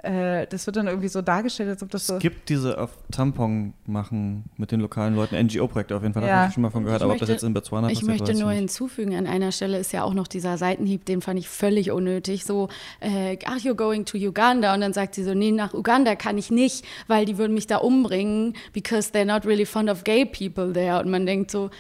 [0.04, 2.16] äh, das wird dann irgendwie so dargestellt, als ob das es so.
[2.16, 6.36] Es gibt diese auf Tampon machen mit den lokalen Leuten, NGO-Projekte auf jeden Fall, ja.
[6.36, 8.04] habe ich schon mal von gehört, ich aber möchte, ob das jetzt in Botswana Ich
[8.04, 11.50] möchte nur hinzufügen, an einer Stelle ist ja auch noch dieser Seitenhieb, den fand ich
[11.50, 12.70] völlig unnötig, so,
[13.00, 14.76] äh, are you going to Uganda?
[14.76, 17.66] Und dann sagt sie so, nee, nach Uganda kann ich nicht, weil die würden mich
[17.66, 21.00] da umbringen, because they're not really fond of gay people there.
[21.00, 21.72] Und man denkt so,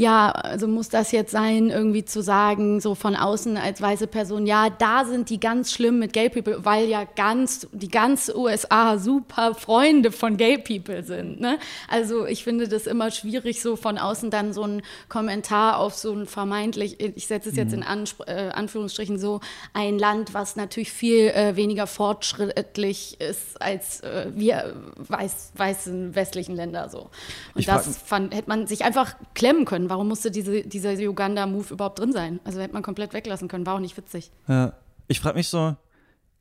[0.00, 4.46] ja, also muss das jetzt sein, irgendwie zu sagen, so von außen als weiße Person,
[4.46, 8.96] ja, da sind die ganz schlimm mit Gay People, weil ja ganz, die ganze USA
[8.96, 11.38] super Freunde von Gay People sind.
[11.38, 11.58] Ne?
[11.86, 14.80] Also ich finde das immer schwierig, so von außen dann so einen
[15.10, 17.86] Kommentar auf so ein vermeintlich, ich setze es jetzt in mhm.
[17.86, 19.40] Anspr äh, Anführungsstrichen so,
[19.74, 26.56] ein Land, was natürlich viel äh, weniger fortschrittlich ist als äh, wir weiß, weißen westlichen
[26.56, 27.10] Länder so.
[27.54, 31.74] Und ich das fand, hätte man sich einfach klemmen können Warum musste diese, dieser Uganda-Move
[31.74, 32.38] überhaupt drin sein?
[32.44, 34.30] Also hätte man komplett weglassen können, war auch nicht witzig.
[34.46, 34.74] Ja.
[35.08, 35.74] Ich frage mich so,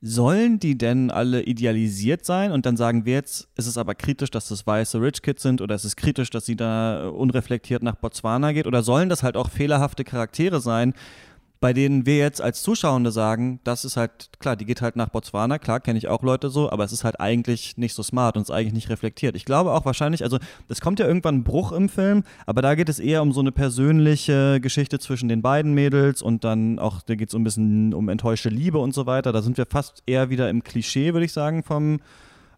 [0.02, 4.30] sollen die denn alle idealisiert sein und dann sagen wir jetzt, ist es aber kritisch,
[4.30, 7.96] dass das weiße Rich Kids sind oder ist es kritisch, dass sie da unreflektiert nach
[7.96, 10.94] Botswana geht oder sollen das halt auch fehlerhafte Charaktere sein,
[11.62, 15.10] bei denen wir jetzt als Zuschauende sagen, das ist halt, klar, die geht halt nach
[15.10, 18.38] Botswana, klar, kenne ich auch Leute so, aber es ist halt eigentlich nicht so smart
[18.38, 19.36] und ist eigentlich nicht reflektiert.
[19.36, 20.40] Ich glaube auch wahrscheinlich, also
[20.70, 23.42] es kommt ja irgendwann ein Bruch im Film, aber da geht es eher um so
[23.42, 27.44] eine persönliche Geschichte zwischen den beiden Mädels und dann auch, da geht es so ein
[27.44, 29.34] bisschen um enttäuschte Liebe und so weiter.
[29.34, 32.00] Da sind wir fast eher wieder im Klischee, würde ich sagen, vom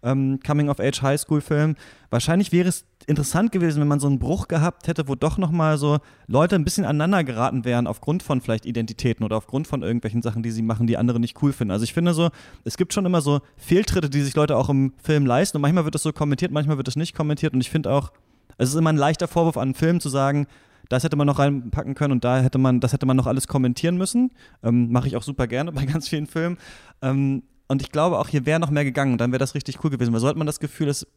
[0.03, 1.75] ähm, Coming-of-Age-Highschool-Film.
[2.09, 5.77] Wahrscheinlich wäre es interessant gewesen, wenn man so einen Bruch gehabt hätte, wo doch nochmal
[5.77, 10.21] so Leute ein bisschen aneinander geraten wären aufgrund von vielleicht Identitäten oder aufgrund von irgendwelchen
[10.21, 11.71] Sachen, die sie machen, die andere nicht cool finden.
[11.71, 12.29] Also ich finde so,
[12.63, 15.85] es gibt schon immer so Fehltritte, die sich Leute auch im Film leisten und manchmal
[15.85, 18.11] wird es so kommentiert, manchmal wird es nicht kommentiert und ich finde auch,
[18.57, 20.47] es ist immer ein leichter Vorwurf an einen Film zu sagen,
[20.89, 23.47] das hätte man noch reinpacken können und da hätte man, das hätte man noch alles
[23.47, 24.31] kommentieren müssen.
[24.61, 26.57] Ähm, Mache ich auch super gerne bei ganz vielen Filmen.
[27.01, 29.89] Ähm, und ich glaube auch, hier wäre noch mehr gegangen, dann wäre das richtig cool
[29.89, 31.07] gewesen, weil so hat man das Gefühl, es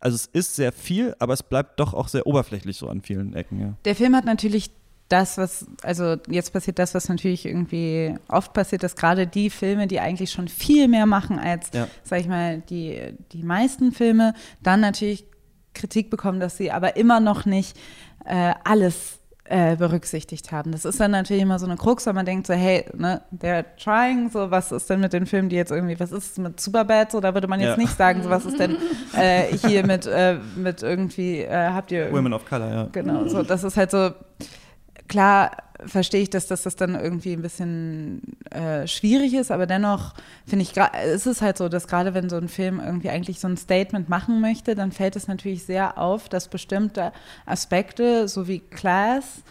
[0.00, 3.34] also es ist sehr viel, aber es bleibt doch auch sehr oberflächlich so an vielen
[3.34, 3.60] Ecken.
[3.60, 3.74] Ja.
[3.84, 4.72] Der Film hat natürlich
[5.08, 9.86] das, was, also jetzt passiert das, was natürlich irgendwie oft passiert, dass gerade die Filme,
[9.86, 11.86] die eigentlich schon viel mehr machen als, ja.
[12.02, 15.24] sag ich mal, die, die meisten Filme, dann natürlich
[15.74, 17.78] Kritik bekommen, dass sie aber immer noch nicht
[18.24, 20.72] äh, alles äh, berücksichtigt haben.
[20.72, 23.64] Das ist dann natürlich immer so eine Krux, weil man denkt so, hey, ne, they're
[23.76, 27.10] trying, so was ist denn mit den Filmen, die jetzt irgendwie, was ist mit Superbad,
[27.10, 27.76] so da würde man jetzt ja.
[27.76, 28.76] nicht sagen, so was ist denn
[29.16, 32.12] äh, hier mit, äh, mit irgendwie, äh, habt ihr...
[32.12, 32.88] Women of Color, ja.
[32.92, 34.12] Genau, so das ist halt so,
[35.08, 35.50] klar
[35.86, 40.14] verstehe ich, dass, dass das dann irgendwie ein bisschen äh, schwierig ist, aber dennoch
[40.46, 40.74] finde ich,
[41.12, 44.08] ist es halt so, dass gerade wenn so ein Film irgendwie eigentlich so ein Statement
[44.08, 47.12] machen möchte, dann fällt es natürlich sehr auf, dass bestimmte
[47.46, 49.42] Aspekte, so wie Class,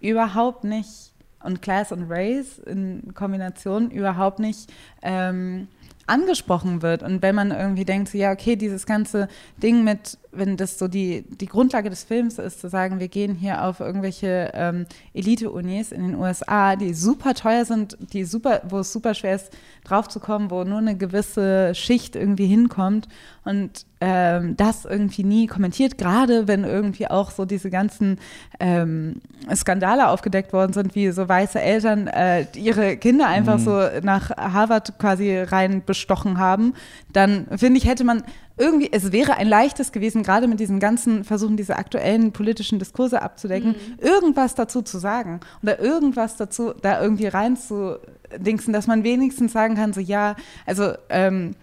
[0.00, 1.12] überhaupt nicht
[1.42, 4.70] und Class und Race in Kombination überhaupt nicht
[5.02, 5.68] ähm,
[6.08, 7.02] angesprochen wird.
[7.02, 9.28] Und wenn man irgendwie denkt, so, ja, okay, dieses ganze
[9.62, 13.34] Ding mit, wenn das so die, die Grundlage des Films ist, zu sagen, wir gehen
[13.34, 18.78] hier auf irgendwelche ähm, Elite-Unis in den USA, die super teuer sind, die super, wo
[18.80, 19.50] es super schwer ist,
[19.84, 23.08] draufzukommen, wo nur eine gewisse Schicht irgendwie hinkommt
[23.48, 28.18] und ähm, das irgendwie nie kommentiert, gerade wenn irgendwie auch so diese ganzen
[28.60, 29.22] ähm,
[29.54, 33.64] Skandale aufgedeckt worden sind, wie so weiße Eltern äh, ihre Kinder einfach mhm.
[33.64, 36.74] so nach Harvard quasi rein bestochen haben,
[37.14, 38.22] dann finde ich, hätte man
[38.58, 43.22] irgendwie, es wäre ein leichtes gewesen, gerade mit diesen ganzen Versuchen, diese aktuellen politischen Diskurse
[43.22, 44.06] abzudecken, mhm.
[44.06, 49.94] irgendwas dazu zu sagen oder irgendwas dazu, da irgendwie reinzudingsen, dass man wenigstens sagen kann,
[49.94, 50.36] so ja,
[50.66, 51.54] also ähm,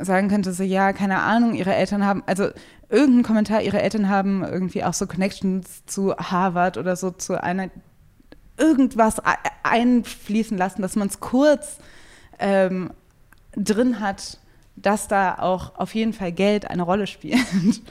[0.00, 2.48] sagen könnte, so ja, keine Ahnung, ihre Eltern haben, also
[2.88, 7.70] irgendein Kommentar, ihre Eltern haben irgendwie auch so Connections zu Harvard oder so zu einer
[8.56, 9.20] irgendwas
[9.62, 11.78] einfließen lassen, dass man es kurz
[12.38, 12.90] ähm,
[13.56, 14.38] drin hat,
[14.76, 17.40] dass da auch auf jeden Fall Geld eine Rolle spielt.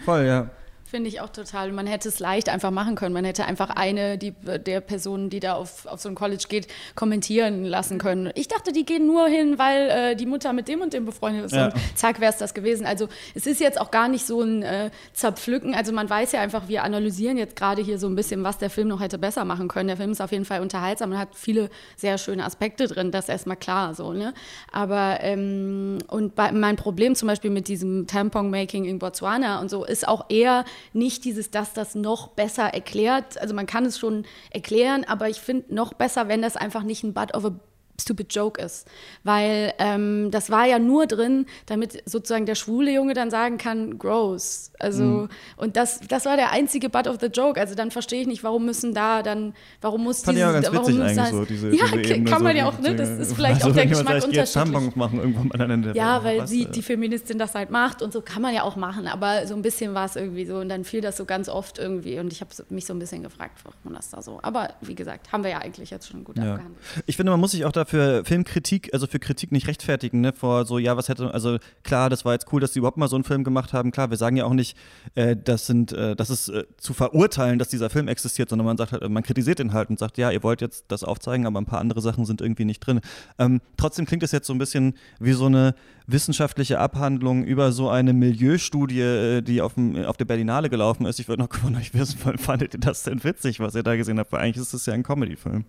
[0.05, 0.49] Voll, ja.
[0.93, 1.71] Finde ich auch total.
[1.71, 3.15] Man hätte es leicht einfach machen können.
[3.15, 6.67] Man hätte einfach eine die, der Personen, die da auf, auf so ein College geht,
[6.93, 8.29] kommentieren lassen können.
[8.35, 11.45] Ich dachte, die gehen nur hin, weil äh, die Mutter mit dem und dem befreundet
[11.45, 11.55] ist.
[11.55, 11.69] Ja.
[11.69, 12.85] Und zack, wäre es das gewesen.
[12.85, 15.73] Also es ist jetzt auch gar nicht so ein äh, Zerpflücken.
[15.73, 18.69] Also man weiß ja einfach, wir analysieren jetzt gerade hier so ein bisschen, was der
[18.69, 19.87] Film noch hätte besser machen können.
[19.87, 23.09] Der Film ist auf jeden Fall unterhaltsam und hat viele sehr schöne Aspekte drin.
[23.09, 24.13] Das ist erstmal klar so.
[24.13, 24.35] Ne?
[24.71, 29.85] Aber ähm, und bei, mein Problem zum Beispiel mit diesem Tampon-Making in Botswana und so
[29.85, 33.37] ist auch eher nicht dieses, dass das noch besser erklärt.
[33.39, 37.03] Also man kann es schon erklären, aber ich finde noch besser, wenn das einfach nicht
[37.03, 37.59] ein Butt of a
[37.99, 38.87] stupid joke ist.
[39.23, 43.97] Weil ähm, das war ja nur drin, damit sozusagen der schwule Junge dann sagen kann,
[43.99, 44.71] gross.
[44.79, 45.29] Also, Mhm.
[45.57, 47.59] und das, das war der einzige Butt of the joke.
[47.59, 50.67] Also dann verstehe ich nicht, warum müssen da dann, warum muss Fand ich auch ganz
[50.71, 52.95] warum muss da- so, diese, Ja, diese kann man so, ja auch, ne?
[52.95, 54.95] Das ist vielleicht also auch der Geschmack sagt, unterschiedlich.
[54.95, 55.17] Machen
[55.55, 58.41] mal der Ja, weil was, sie, äh, die Feministin das halt macht und so kann
[58.41, 61.01] man ja auch machen, aber so ein bisschen war es irgendwie so und dann fiel
[61.01, 64.09] das so ganz oft irgendwie und ich habe mich so ein bisschen gefragt, warum das
[64.09, 64.39] da so.
[64.41, 66.53] Aber wie gesagt, haben wir ja eigentlich jetzt schon gut Ja.
[66.53, 66.81] abgehandelt.
[67.05, 70.33] Ich finde, man muss sich auch dafür Filmkritik, also für Kritik nicht rechtfertigen, ne?
[70.33, 73.07] Vor so, ja, was hätte, also klar, das war jetzt cool, dass sie überhaupt mal
[73.07, 73.91] so einen Film gemacht haben.
[73.91, 74.77] Klar, wir sagen ja auch nicht,
[75.15, 78.77] äh, das sind, äh, das ist äh, zu verurteilen, dass dieser Film existiert, sondern man
[78.77, 81.59] sagt halt, man kritisiert ihn halt und sagt, ja, ihr wollt jetzt das aufzeigen, aber
[81.59, 83.01] ein paar andere Sachen sind irgendwie nicht drin.
[83.37, 85.75] Ähm, trotzdem klingt es jetzt so ein bisschen wie so eine
[86.07, 91.19] wissenschaftliche Abhandlung über so eine Milieustudie, äh, die auf, dem, auf der Berlinale gelaufen ist.
[91.19, 94.19] Ich würde noch von euch wissen, fandet ihr das denn witzig, was ihr da gesehen
[94.19, 94.31] habt?
[94.31, 95.65] Weil eigentlich ist es ja ein Comedy-Film.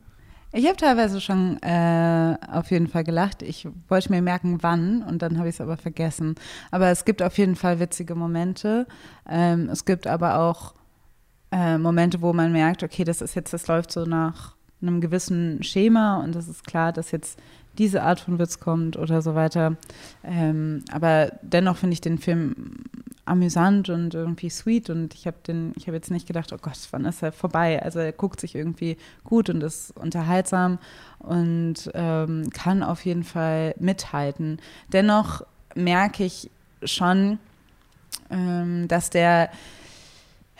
[0.56, 3.42] Ich habe teilweise schon äh, auf jeden Fall gelacht.
[3.42, 6.36] Ich wollte mir merken, wann, und dann habe ich es aber vergessen.
[6.70, 8.86] Aber es gibt auf jeden Fall witzige Momente.
[9.28, 10.74] Ähm, es gibt aber auch
[11.50, 15.60] äh, Momente, wo man merkt, okay, das ist jetzt, das läuft so nach einem gewissen
[15.64, 17.36] Schema und es ist klar, dass jetzt
[17.78, 19.76] diese Art von Witz kommt oder so weiter.
[20.22, 22.84] Ähm, aber dennoch finde ich den Film
[23.26, 26.76] amüsant und irgendwie sweet und ich habe den, ich habe jetzt nicht gedacht, oh Gott,
[26.90, 27.82] wann ist er vorbei?
[27.82, 30.78] Also er guckt sich irgendwie gut und ist unterhaltsam
[31.20, 34.58] und ähm, kann auf jeden Fall mithalten.
[34.92, 35.42] Dennoch
[35.74, 36.50] merke ich
[36.82, 37.38] schon,
[38.30, 39.50] ähm, dass der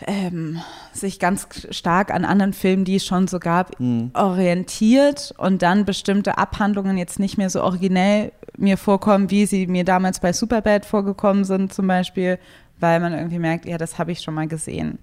[0.05, 0.59] ähm,
[0.91, 3.79] sich ganz stark an anderen Filmen, die es schon so gab,
[4.13, 9.85] orientiert und dann bestimmte Abhandlungen jetzt nicht mehr so originell mir vorkommen, wie sie mir
[9.85, 12.39] damals bei Superbad vorgekommen sind zum Beispiel,
[12.79, 14.99] weil man irgendwie merkt, ja, das habe ich schon mal gesehen.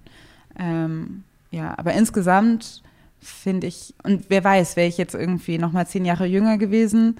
[0.57, 2.83] Ähm, ja, aber insgesamt
[3.19, 7.15] finde ich, und wer weiß, wäre ich jetzt irgendwie noch mal zehn Jahre jünger gewesen,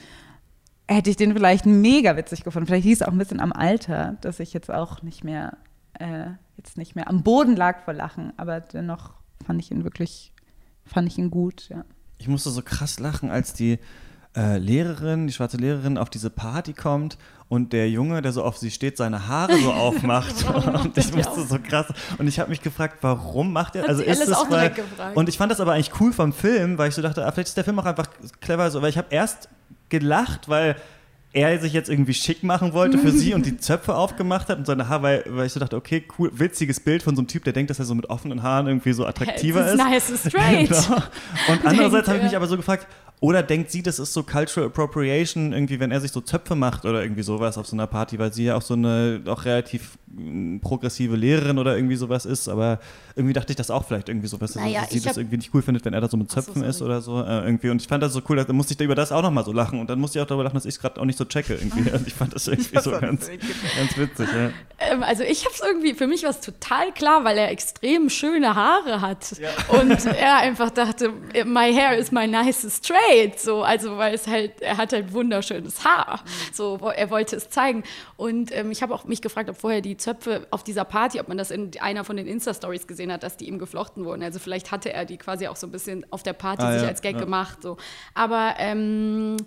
[0.87, 2.67] hätte ich den vielleicht mega witzig gefunden.
[2.67, 5.57] Vielleicht hieß es auch ein bisschen am Alter, dass ich jetzt auch nicht mehr,
[5.99, 9.13] äh, jetzt nicht mehr am Boden lag vor Lachen, aber dennoch
[9.45, 10.33] fand ich ihn wirklich,
[10.85, 11.85] fand ich ihn gut, ja.
[12.17, 13.79] Ich musste so krass lachen, als die
[14.35, 17.17] äh, Lehrerin, die schwarze Lehrerin, auf diese Party kommt
[17.49, 20.33] und der Junge, der so auf sie steht, seine Haare so aufmacht.
[20.83, 21.87] und ich musste so krass.
[22.17, 23.83] Und ich habe mich gefragt, warum macht er?
[23.83, 24.73] Hat Also ist Alice auch weil.
[25.13, 27.49] Und ich fand das aber eigentlich cool vom Film, weil ich so dachte, ah, vielleicht
[27.49, 28.07] ist der Film auch einfach
[28.41, 29.49] clever so, weil ich habe erst
[29.89, 30.75] gelacht, weil
[31.33, 34.65] er sich jetzt irgendwie schick machen wollte für sie und die Zöpfe aufgemacht hat und
[34.65, 37.43] seine Haare, weil, weil ich so dachte, okay, cool, witziges Bild von so einem Typ,
[37.43, 39.77] der denkt, dass er so mit offenen Haaren irgendwie so attraktiver ist.
[39.77, 40.69] nice straight.
[40.73, 41.01] Genau.
[41.49, 42.87] Und andererseits habe ich mich aber so gefragt,
[43.23, 46.83] oder denkt sie, das ist so Cultural Appropriation, irgendwie, wenn er sich so Zöpfe macht
[46.83, 49.97] oder irgendwie sowas auf so einer Party, weil sie ja auch so eine auch relativ
[50.07, 52.81] mm, progressive Lehrerin oder irgendwie sowas ist, aber
[53.15, 55.61] irgendwie dachte ich das auch vielleicht irgendwie sowas, Naja, dass sie das irgendwie nicht cool
[55.61, 57.81] findet, wenn er da so mit Ach so, Zöpfen ist oder so äh, irgendwie und
[57.81, 59.79] ich fand das so cool, da musste ich da über das auch nochmal so lachen
[59.79, 61.53] und dann musste ich auch darüber lachen, dass ich es gerade auch nicht so checke
[61.53, 64.49] irgendwie und ich fand das irgendwie so ganz, ganz witzig, ja.
[64.79, 68.09] Ähm, also ich habe es irgendwie, für mich war es total klar, weil er extrem
[68.09, 69.33] schöne Haare hat.
[69.69, 71.13] Und er einfach dachte,
[71.45, 73.12] my hair is my nicest trait.
[73.37, 76.23] So, also weil es halt, er hat halt wunderschönes Haar.
[76.51, 77.83] So, wo- er wollte es zeigen.
[78.17, 81.27] Und ähm, ich habe auch mich gefragt, ob vorher die Zöpfe auf dieser Party, ob
[81.27, 84.23] man das in einer von den Insta-Stories gesehen hat, dass die ihm geflochten wurden.
[84.23, 86.81] Also vielleicht hatte er die quasi auch so ein bisschen auf der Party Ah, sich
[86.83, 87.19] ja, als Gag ja.
[87.21, 87.59] gemacht.
[87.61, 87.77] So.
[88.13, 89.37] Aber ähm,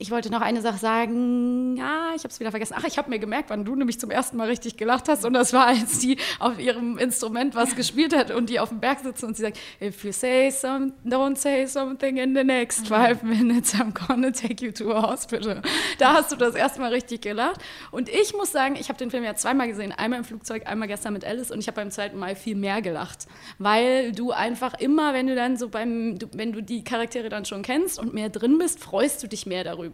[0.00, 1.76] ich wollte noch eine Sache sagen.
[1.76, 2.74] Ja, ich habe es wieder vergessen.
[2.78, 5.24] Ach, ich habe mir gemerkt, wann du nämlich zum ersten Mal richtig gelacht hast.
[5.24, 8.78] Und das war, als die auf ihrem Instrument was gespielt hat und die auf dem
[8.78, 12.86] Berg sitzen und sie sagt, if you say some, don't say something in the next
[12.86, 15.62] five minutes, I'm gonna take you to a hospital.
[15.98, 17.60] Da hast du das erste Mal richtig gelacht.
[17.90, 19.90] Und ich muss sagen, ich habe den Film ja zweimal gesehen.
[19.90, 21.50] Einmal im Flugzeug, einmal gestern mit Alice.
[21.50, 23.26] Und ich habe beim zweiten Mal viel mehr gelacht.
[23.58, 27.62] Weil du einfach immer, wenn du dann so beim, wenn du die Charaktere dann schon
[27.62, 29.87] kennst und mehr drin bist, freust du dich mehr darüber.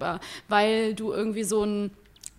[0.48, 1.90] Weil du irgendwie so ein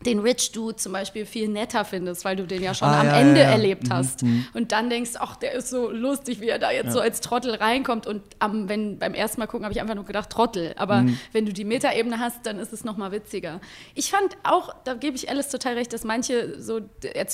[0.06, 3.08] den Rich Dude zum Beispiel viel netter findest, weil du den ja schon Ah, am
[3.08, 3.52] ja, Ende ja, ja.
[3.54, 4.24] erlebt Mhm, hast.
[4.54, 7.56] Und dann denkst, ach, der ist so lustig, wie er da jetzt so als Trottel
[7.56, 8.06] reinkommt.
[8.06, 10.74] Und am, wenn, beim ersten Mal gucken habe ich einfach nur gedacht, Trottel.
[10.78, 11.18] Aber Mhm.
[11.32, 13.62] wenn du die Metaebene hast, dann ist es noch mal witziger.
[13.96, 16.82] Ich fand auch, da gebe ich Alice total recht, dass manche so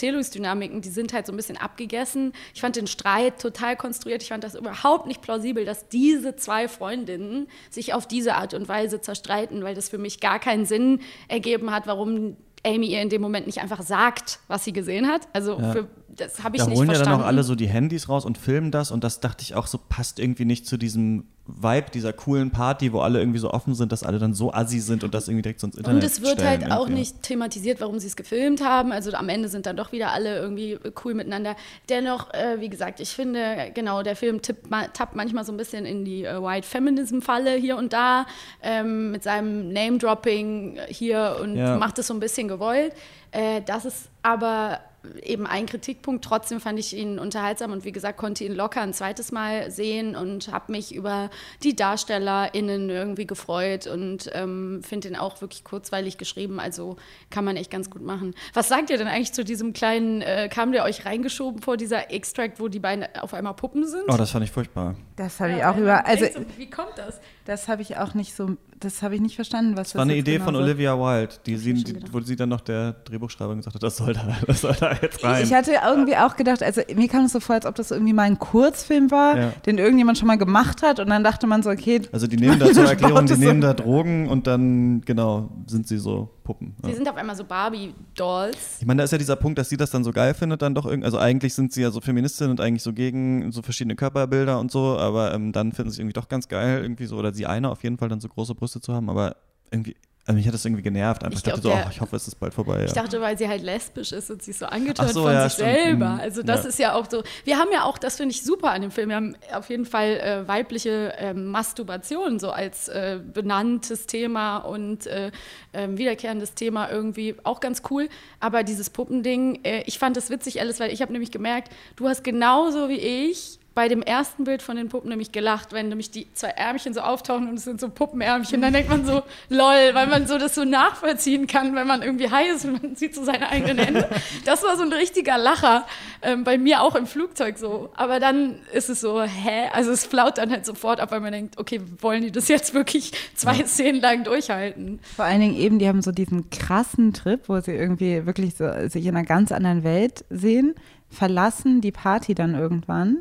[0.02, 2.34] Erzählungsdynamiken, die sind halt so ein bisschen abgegessen.
[2.54, 4.24] Ich fand den Streit total konstruiert.
[4.24, 8.68] Ich fand das überhaupt nicht plausibel, dass diese zwei Freundinnen sich auf diese Art und
[8.68, 13.10] Weise zerstreiten, weil das für mich gar keinen Sinn ergeben hat, warum Amy ihr in
[13.10, 15.28] dem Moment nicht einfach sagt, was sie gesehen hat.
[15.34, 15.88] Also für,
[16.18, 17.20] das habe ich da nicht holen ja verstanden.
[17.20, 19.68] dann auch alle so die Handys raus und filmen das und das dachte ich auch
[19.68, 23.74] so, passt irgendwie nicht zu diesem Vibe dieser coolen Party, wo alle irgendwie so offen
[23.74, 26.08] sind, dass alle dann so assi sind und das irgendwie direkt so ins Internet Und
[26.10, 27.00] es wird stellen halt auch irgendwie.
[27.00, 28.92] nicht thematisiert, warum sie es gefilmt haben.
[28.92, 31.56] Also am Ende sind dann doch wieder alle irgendwie cool miteinander.
[31.90, 35.58] Dennoch, äh, wie gesagt, ich finde, genau, der Film tippt, ma- tappt manchmal so ein
[35.58, 38.28] bisschen in die äh, White Feminism-Falle hier und da,
[38.62, 41.76] ähm, mit seinem Name-Dropping hier und Ja.
[41.78, 42.94] macht es so ein bisschen gewollt.
[43.32, 44.80] Äh, das ist aber
[45.24, 46.24] eben ein Kritikpunkt.
[46.24, 50.16] Trotzdem fand ich ihn unterhaltsam und wie gesagt, konnte ihn locker ein zweites Mal sehen
[50.16, 51.30] und habe mich über
[51.64, 56.60] die DarstellerInnen irgendwie gefreut und ähm, finde ihn auch wirklich kurzweilig geschrieben.
[56.60, 56.98] Also
[57.30, 58.36] kann man echt ganz gut machen.
[58.54, 62.12] Was sagt ihr denn eigentlich zu diesem kleinen, äh, kam der euch reingeschoben vor dieser
[62.12, 64.04] Extract, wo die beiden auf einmal Puppen sind?
[64.08, 64.96] Oh, das fand ich furchtbar.
[65.16, 66.06] Das habe ich Ja, auch weil über.
[66.06, 67.20] Also, so, wie kommt das?
[67.46, 68.58] das habe ich auch nicht so.
[68.82, 71.36] Das habe ich nicht verstanden, was Das war eine Idee genau von so- Olivia Wilde,
[71.46, 74.76] die sie, wo sie dann noch der Drehbuchschreiberin gesagt hat, das soll da, das soll
[74.80, 75.44] da jetzt rein.
[75.44, 78.14] Ich hatte irgendwie auch gedacht, also mir kam es so vor, als ob das irgendwie
[78.14, 79.54] mal ein Kurzfilm war, Ja.
[79.66, 82.60] den irgendjemand schon mal gemacht hat und dann dachte man so, okay, also die nehmen
[82.60, 86.76] da zur Erklärung, die nehmen da Drogen und dann, genau, sind sie so Puppen.
[86.84, 86.96] Sie Ja.
[86.96, 88.78] sind auf einmal so Barbie-Dolls.
[88.82, 90.76] Ich meine, da ist ja dieser Punkt, dass sie das dann so geil findet, dann
[90.76, 93.96] doch irgendwie, also eigentlich sind sie ja so Feministin und eigentlich so gegen so verschiedene
[93.96, 97.18] Körperbilder und so, aber ähm, dann finden sie es irgendwie doch ganz geil, irgendwie so,
[97.18, 99.36] oder sie eine auf jeden Fall dann so große Brüste zu haben, aber
[99.72, 99.96] irgendwie,
[100.26, 101.24] also mich hat das irgendwie genervt.
[101.24, 101.40] Einfach.
[101.40, 102.84] Ich Ich, dachte so, oh, ich hoffe, es ist bald vorbei.
[102.86, 103.02] Ich Ja.
[103.02, 105.70] dachte, weil sie halt lesbisch ist und sich so angetört so, von ja, sich stimmt.
[105.74, 106.10] selber.
[106.10, 106.20] Mhm.
[106.20, 106.70] Also das Ja.
[106.70, 107.24] ist ja auch so.
[107.44, 109.86] Wir haben ja auch, das finde ich super an dem Film, wir haben auf jeden
[109.86, 115.32] Fall äh, weibliche ähm, Masturbation so als äh, benanntes Thema und äh,
[115.74, 118.08] ähm, wiederkehrendes Thema irgendwie auch ganz cool.
[118.40, 122.08] Aber dieses Puppending, äh, ich fand das witzig, Alice, weil ich habe nämlich gemerkt, du
[122.08, 126.12] hast genauso wie ich bei dem ersten Bild von den Puppen nämlich gelacht, wenn nämlich
[126.12, 129.94] die zwei Ärmchen so auftauchen und es sind so Puppenärmchen, dann denkt man so, lol,
[129.94, 133.16] weil man so das so nachvollziehen kann, wenn man irgendwie high ist und man sieht
[133.16, 134.10] so seine eigenen Hände.
[134.46, 135.86] Das war so ein richtiger Lacher,
[136.22, 137.92] ähm, bei mir auch im Flugzeug so.
[137.96, 139.70] Aber dann ist es so, hä?
[139.72, 142.74] Also es flaut dann halt sofort ab, weil man denkt, okay, wollen die das jetzt
[142.74, 145.00] wirklich zwei Szenen lang durchhalten?
[145.16, 148.68] vor allen Dingen eben, die haben so diesen krassen Trip, wo sie irgendwie wirklich so
[148.88, 150.76] sich in einer ganz anderen Welt sehen,
[151.10, 153.18] verlassen die Party dann irgendwann.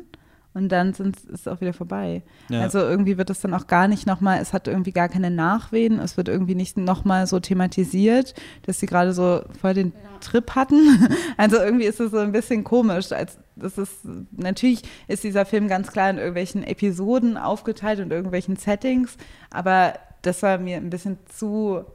[0.53, 2.23] Und dann sind, ist es auch wieder vorbei.
[2.49, 2.61] Ja.
[2.61, 5.99] Also irgendwie wird es dann auch gar nicht nochmal, es hat irgendwie gar keine Nachwehen,
[5.99, 8.33] es wird irgendwie nicht nochmal so thematisiert,
[8.65, 11.07] dass sie gerade so voll den Trip hatten.
[11.37, 13.11] Also irgendwie ist es so ein bisschen komisch.
[13.11, 18.57] Als, das ist, natürlich ist dieser Film ganz klar in irgendwelchen Episoden aufgeteilt und irgendwelchen
[18.57, 19.17] Settings,
[19.49, 21.85] aber das war mir ein bisschen zu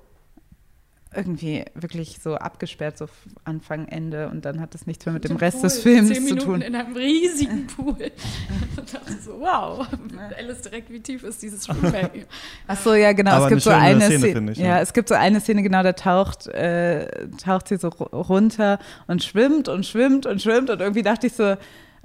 [1.14, 3.06] irgendwie wirklich so abgesperrt, so
[3.44, 6.08] Anfang, Ende und dann hat es nichts mehr mit dem Im Rest Pool, des Films
[6.08, 6.60] zehn zu Minuten tun.
[6.60, 8.10] in einem riesigen Pool.
[8.76, 9.86] Und dachte so, wow,
[10.36, 12.10] Alice direkt, wie tief ist dieses Schwimmbad?
[12.66, 13.30] Ach so, ja, genau.
[13.32, 14.66] Aber es gibt so eine Szene, Szene, finde ich, ja.
[14.66, 14.80] ja.
[14.80, 19.22] es gibt so eine Szene, genau, da taucht, äh, taucht sie so ru- runter und
[19.22, 21.56] schwimmt und schwimmt und schwimmt und irgendwie dachte ich so,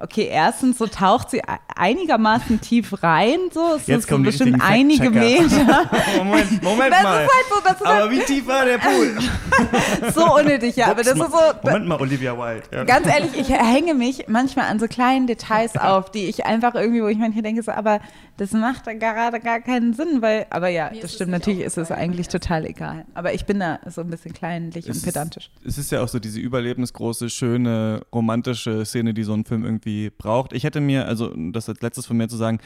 [0.01, 1.41] okay, erstens so taucht sie e-
[1.75, 5.89] einigermaßen tief rein, so, es Jetzt sind so kommen bestimmt einige Meter.
[6.17, 7.23] Moment, Moment Das mal.
[7.23, 9.17] ist halt so, das ist aber halt wie tief war der Pool?
[10.13, 12.63] so unnötig, ja, aber das ist so, Moment mal, Olivia Wilde.
[12.71, 12.83] Ja.
[12.83, 17.01] Ganz ehrlich, ich hänge mich manchmal an so kleinen Details auf, die ich einfach irgendwie,
[17.03, 17.99] wo ich manchmal denke, so, aber
[18.37, 21.31] das macht da gerade gar keinen Sinn, weil, aber ja, Mir ist das es stimmt,
[21.31, 23.05] natürlich ist es eigentlich total egal.
[23.13, 25.51] Aber ich bin da so ein bisschen kleinlich und Es ist- pedantisch.
[25.65, 29.90] Es ist ja auch so diese überlebensgroße, schöne, romantische Szene, die so ein Film irgendwie
[30.17, 30.53] braucht.
[30.53, 32.59] Ich hätte mir, also das als letztes von mir zu sagen,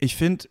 [0.00, 0.46] ich finde,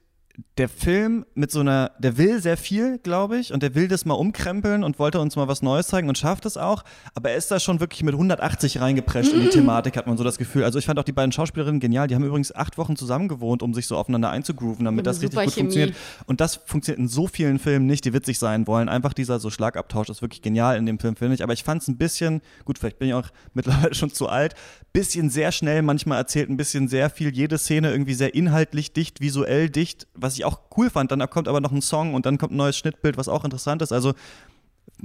[0.57, 4.05] der Film mit so einer, der will sehr viel, glaube ich, und der will das
[4.05, 6.83] mal umkrempeln und wollte uns mal was Neues zeigen und schafft es auch,
[7.15, 10.23] aber er ist da schon wirklich mit 180 reingeprescht in die Thematik, hat man so
[10.23, 10.63] das Gefühl.
[10.63, 13.63] Also ich fand auch die beiden Schauspielerinnen genial, die haben übrigens acht Wochen zusammen gewohnt,
[13.63, 15.61] um sich so aufeinander einzugrooven, damit das richtig gut Chemie.
[15.61, 15.95] funktioniert.
[16.25, 18.89] Und das funktioniert in so vielen Filmen nicht, die witzig sein wollen.
[18.89, 21.43] Einfach dieser so Schlagabtausch ist wirklich genial in dem Film, finde ich.
[21.43, 24.55] Aber ich fand es ein bisschen, gut, vielleicht bin ich auch mittlerweile schon zu alt,
[24.93, 29.21] bisschen sehr schnell manchmal erzählt, ein bisschen sehr viel, jede Szene irgendwie sehr inhaltlich dicht,
[29.21, 31.11] visuell dicht, was ich auch cool fand.
[31.11, 33.81] Dann kommt aber noch ein Song und dann kommt ein neues Schnittbild, was auch interessant
[33.81, 33.91] ist.
[33.91, 34.13] Also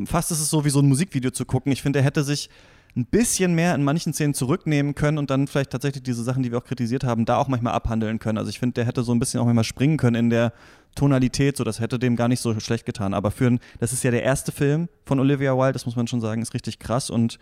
[0.04, 1.72] fast ist es so wie so ein Musikvideo zu gucken.
[1.72, 2.50] Ich finde, er hätte sich
[2.96, 6.50] ein bisschen mehr in manchen Szenen zurücknehmen können und dann vielleicht tatsächlich diese Sachen, die
[6.50, 8.38] wir auch kritisiert haben, da auch manchmal abhandeln können.
[8.38, 10.54] Also ich finde, der hätte so ein bisschen auch manchmal springen können in der
[10.94, 13.12] Tonalität, so das hätte dem gar nicht so schlecht getan.
[13.12, 16.06] Aber für ein, das ist ja der erste Film von Olivia Wilde, das muss man
[16.06, 17.38] schon sagen, ist richtig krass und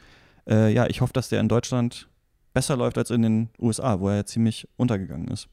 [0.48, 2.08] äh, ja, ich hoffe, dass der in Deutschland
[2.52, 5.48] besser läuft als in den USA, wo er ja ziemlich untergegangen ist.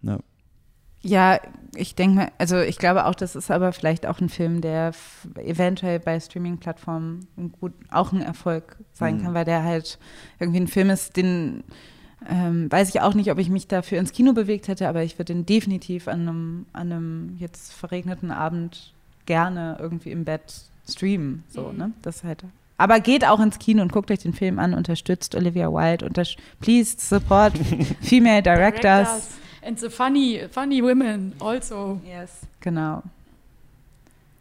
[0.00, 0.18] Ja.
[1.00, 1.38] Ja,
[1.76, 4.88] ich denke mal, also ich glaube auch, das ist aber vielleicht auch ein Film, der
[4.88, 7.26] f- eventuell bei Streaming-Plattformen
[7.60, 9.22] gut, auch ein Erfolg sein Mhm.
[9.22, 9.98] kann, weil der halt
[10.40, 11.62] irgendwie ein Film ist, den
[12.28, 15.16] ähm, weiß ich auch nicht, ob ich mich dafür ins Kino bewegt hätte, aber ich
[15.20, 18.92] würde den definitiv an einem, an einem jetzt verregneten Abend
[19.24, 20.52] gerne irgendwie im Bett
[20.90, 21.44] streamen.
[21.48, 21.78] So, Mhm.
[21.78, 21.92] ne?
[22.02, 22.42] Das halt.
[22.76, 26.34] Aber geht auch ins Kino und guckt euch den Film an, unterstützt Olivia Wilde, unters
[26.60, 27.52] please support
[28.00, 29.28] female directors.
[29.62, 32.00] And the funny, funny women also.
[32.06, 32.30] Yes.
[32.60, 33.02] Genau.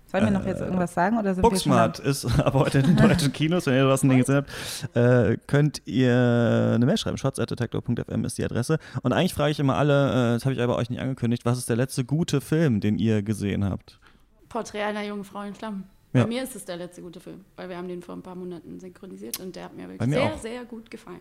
[0.10, 2.96] Sollen wir noch jetzt Äh, irgendwas sagen oder sind Booksmart ist ab heute in den
[3.10, 3.66] deutschen Kinos.
[3.66, 7.18] Wenn ihr draußen den gesehen habt, äh, könnt ihr eine Mail schreiben.
[7.18, 8.80] shots.detektor.fm ist die Adresse.
[9.02, 11.58] Und eigentlich frage ich immer alle, äh, das habe ich aber euch nicht angekündigt, was
[11.58, 14.00] ist der letzte gute Film, den ihr gesehen habt?
[14.48, 15.84] Porträt einer jungen Frau in Flammen.
[16.14, 16.24] Ja.
[16.24, 18.36] Bei mir ist es der letzte gute Film, weil wir haben den vor ein paar
[18.36, 20.38] Monaten synchronisiert und der hat mir wirklich mir sehr, auch.
[20.40, 21.20] sehr gut gefallen.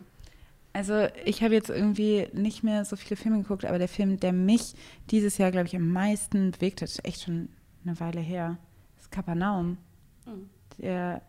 [0.77, 4.33] Also ich habe jetzt irgendwie nicht mehr so viele Filme geguckt, aber der Film, der
[4.35, 4.75] mich
[5.11, 7.49] dieses Jahr, glaube ich, am meisten bewegt hat, ist echt schon
[7.85, 8.59] eine Weile her,
[8.99, 9.79] ist Kapernaum.
[10.27, 10.51] Mhm.
[10.79, 11.23] Der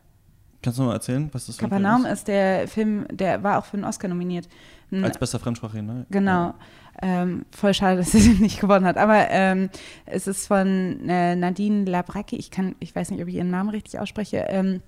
[0.62, 2.12] Kannst du mal erzählen, was das für ein Film Kapernaum ist?
[2.20, 4.50] ist der Film, der war auch für einen Oscar nominiert.
[4.92, 6.06] Ein- Als bester Fremdsprache, ne?
[6.10, 6.54] Genau.
[7.02, 8.98] Ähm, voll schade, dass er den nicht gewonnen hat.
[8.98, 9.70] Aber ähm,
[10.06, 12.36] es ist von äh, Nadine Labracki.
[12.36, 14.46] Ich kann, ich weiß nicht, ob ich ihren Namen richtig ausspreche.
[14.50, 14.82] Ähm,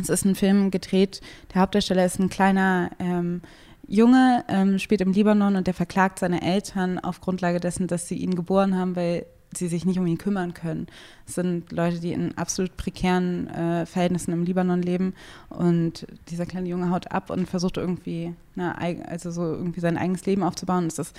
[0.00, 1.20] es ist ein Film gedreht.
[1.52, 3.42] Der Hauptdarsteller ist ein kleiner ähm,
[3.88, 8.16] Junge, ähm, spielt im Libanon und der verklagt seine Eltern auf Grundlage dessen, dass sie
[8.16, 9.24] ihn geboren haben, weil
[9.56, 10.88] sie sich nicht um ihn kümmern können.
[11.26, 15.14] Es sind Leute, die in absolut prekären äh, Verhältnissen im Libanon leben
[15.48, 18.76] und dieser kleine Junge haut ab und versucht irgendwie, na,
[19.06, 20.86] also so irgendwie sein eigenes Leben aufzubauen.
[20.86, 21.18] Es ist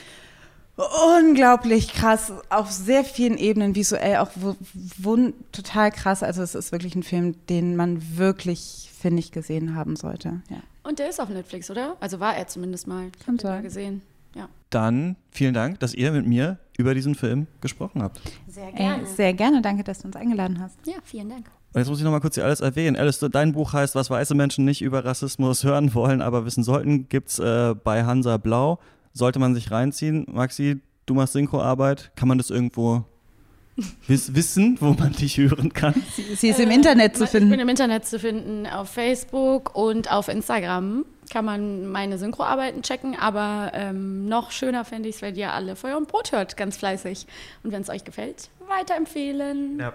[1.20, 4.30] unglaublich krass, auf sehr vielen Ebenen, visuell auch
[5.52, 6.24] total krass.
[6.24, 10.42] Also es ist wirklich ein Film, den man wirklich, finde ich, gesehen haben sollte.
[10.50, 10.58] Ja.
[10.84, 11.98] Und der ist auf Netflix, oder?
[12.00, 13.08] Also war er zumindest mal.
[13.08, 14.02] Ich Kann den mal gesehen.
[14.36, 14.48] Ja.
[14.70, 18.22] Dann vielen Dank, dass ihr mit mir über diesen Film gesprochen habt.
[18.48, 20.78] Sehr Äh, sehr gerne, danke, dass du uns eingeladen hast.
[20.86, 21.48] Ja, vielen Dank.
[21.74, 22.96] Und jetzt muss ich noch mal kurz hier alles erwähnen.
[22.96, 27.10] Alice, dein Buch heißt, was weiße Menschen nicht über Rassismus hören wollen, aber wissen sollten,
[27.10, 28.80] gibt's äh, bei Hansa Blau.
[29.14, 30.26] Sollte man sich reinziehen.
[30.32, 32.12] Maxi, du machst Synchroarbeit.
[32.16, 33.04] Kann man das irgendwo
[34.08, 35.96] wiss wissen, wo man dich hören kann?
[36.36, 37.60] Sie ist im Internet zu Ich bin finden.
[37.60, 43.72] im Internet zu finden, auf Facebook und auf Instagram kann man meine Synchroarbeiten checken, aber
[43.76, 47.28] ähm, noch schöner fände ich es, wenn ihr alle Feuer und Brot hört, ganz fleißig.
[47.64, 49.80] Und wenn es euch gefällt, weiterempfehlen.
[49.80, 49.94] Ja.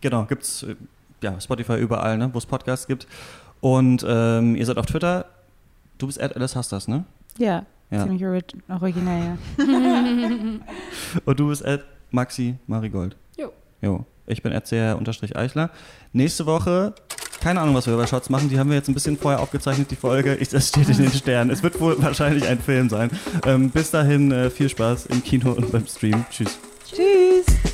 [0.00, 0.74] Genau, gibt's äh,
[1.22, 3.06] ja, Spotify überall, ne, wo es Podcasts gibt.
[3.60, 5.26] Und ähm, ihr seid auf Twitter.
[5.96, 7.04] Du bist at Alice Hastas, ne?
[7.38, 7.64] Ja,
[7.94, 8.02] Ja.
[8.04, 9.64] ziemlich orig originell, ja.
[11.24, 13.16] Und du bist at Maxi Marigold.
[13.38, 13.52] Jo.
[13.82, 14.04] Jo.
[14.26, 15.70] Ich bin RCR-Eichler.
[16.12, 16.94] Nächste Woche,
[17.40, 18.48] keine Ahnung, was wir bei Shots machen.
[18.48, 20.34] Die haben wir jetzt ein bisschen vorher aufgezeichnet, die Folge.
[20.36, 21.50] Ich, das steht in den Sternen.
[21.50, 23.10] Es wird wohl wahrscheinlich ein Film sein.
[23.44, 26.24] Ähm, bis dahin, äh, viel Spaß im Kino und beim Stream.
[26.30, 26.58] Tschüss.
[26.86, 27.73] Tschüss.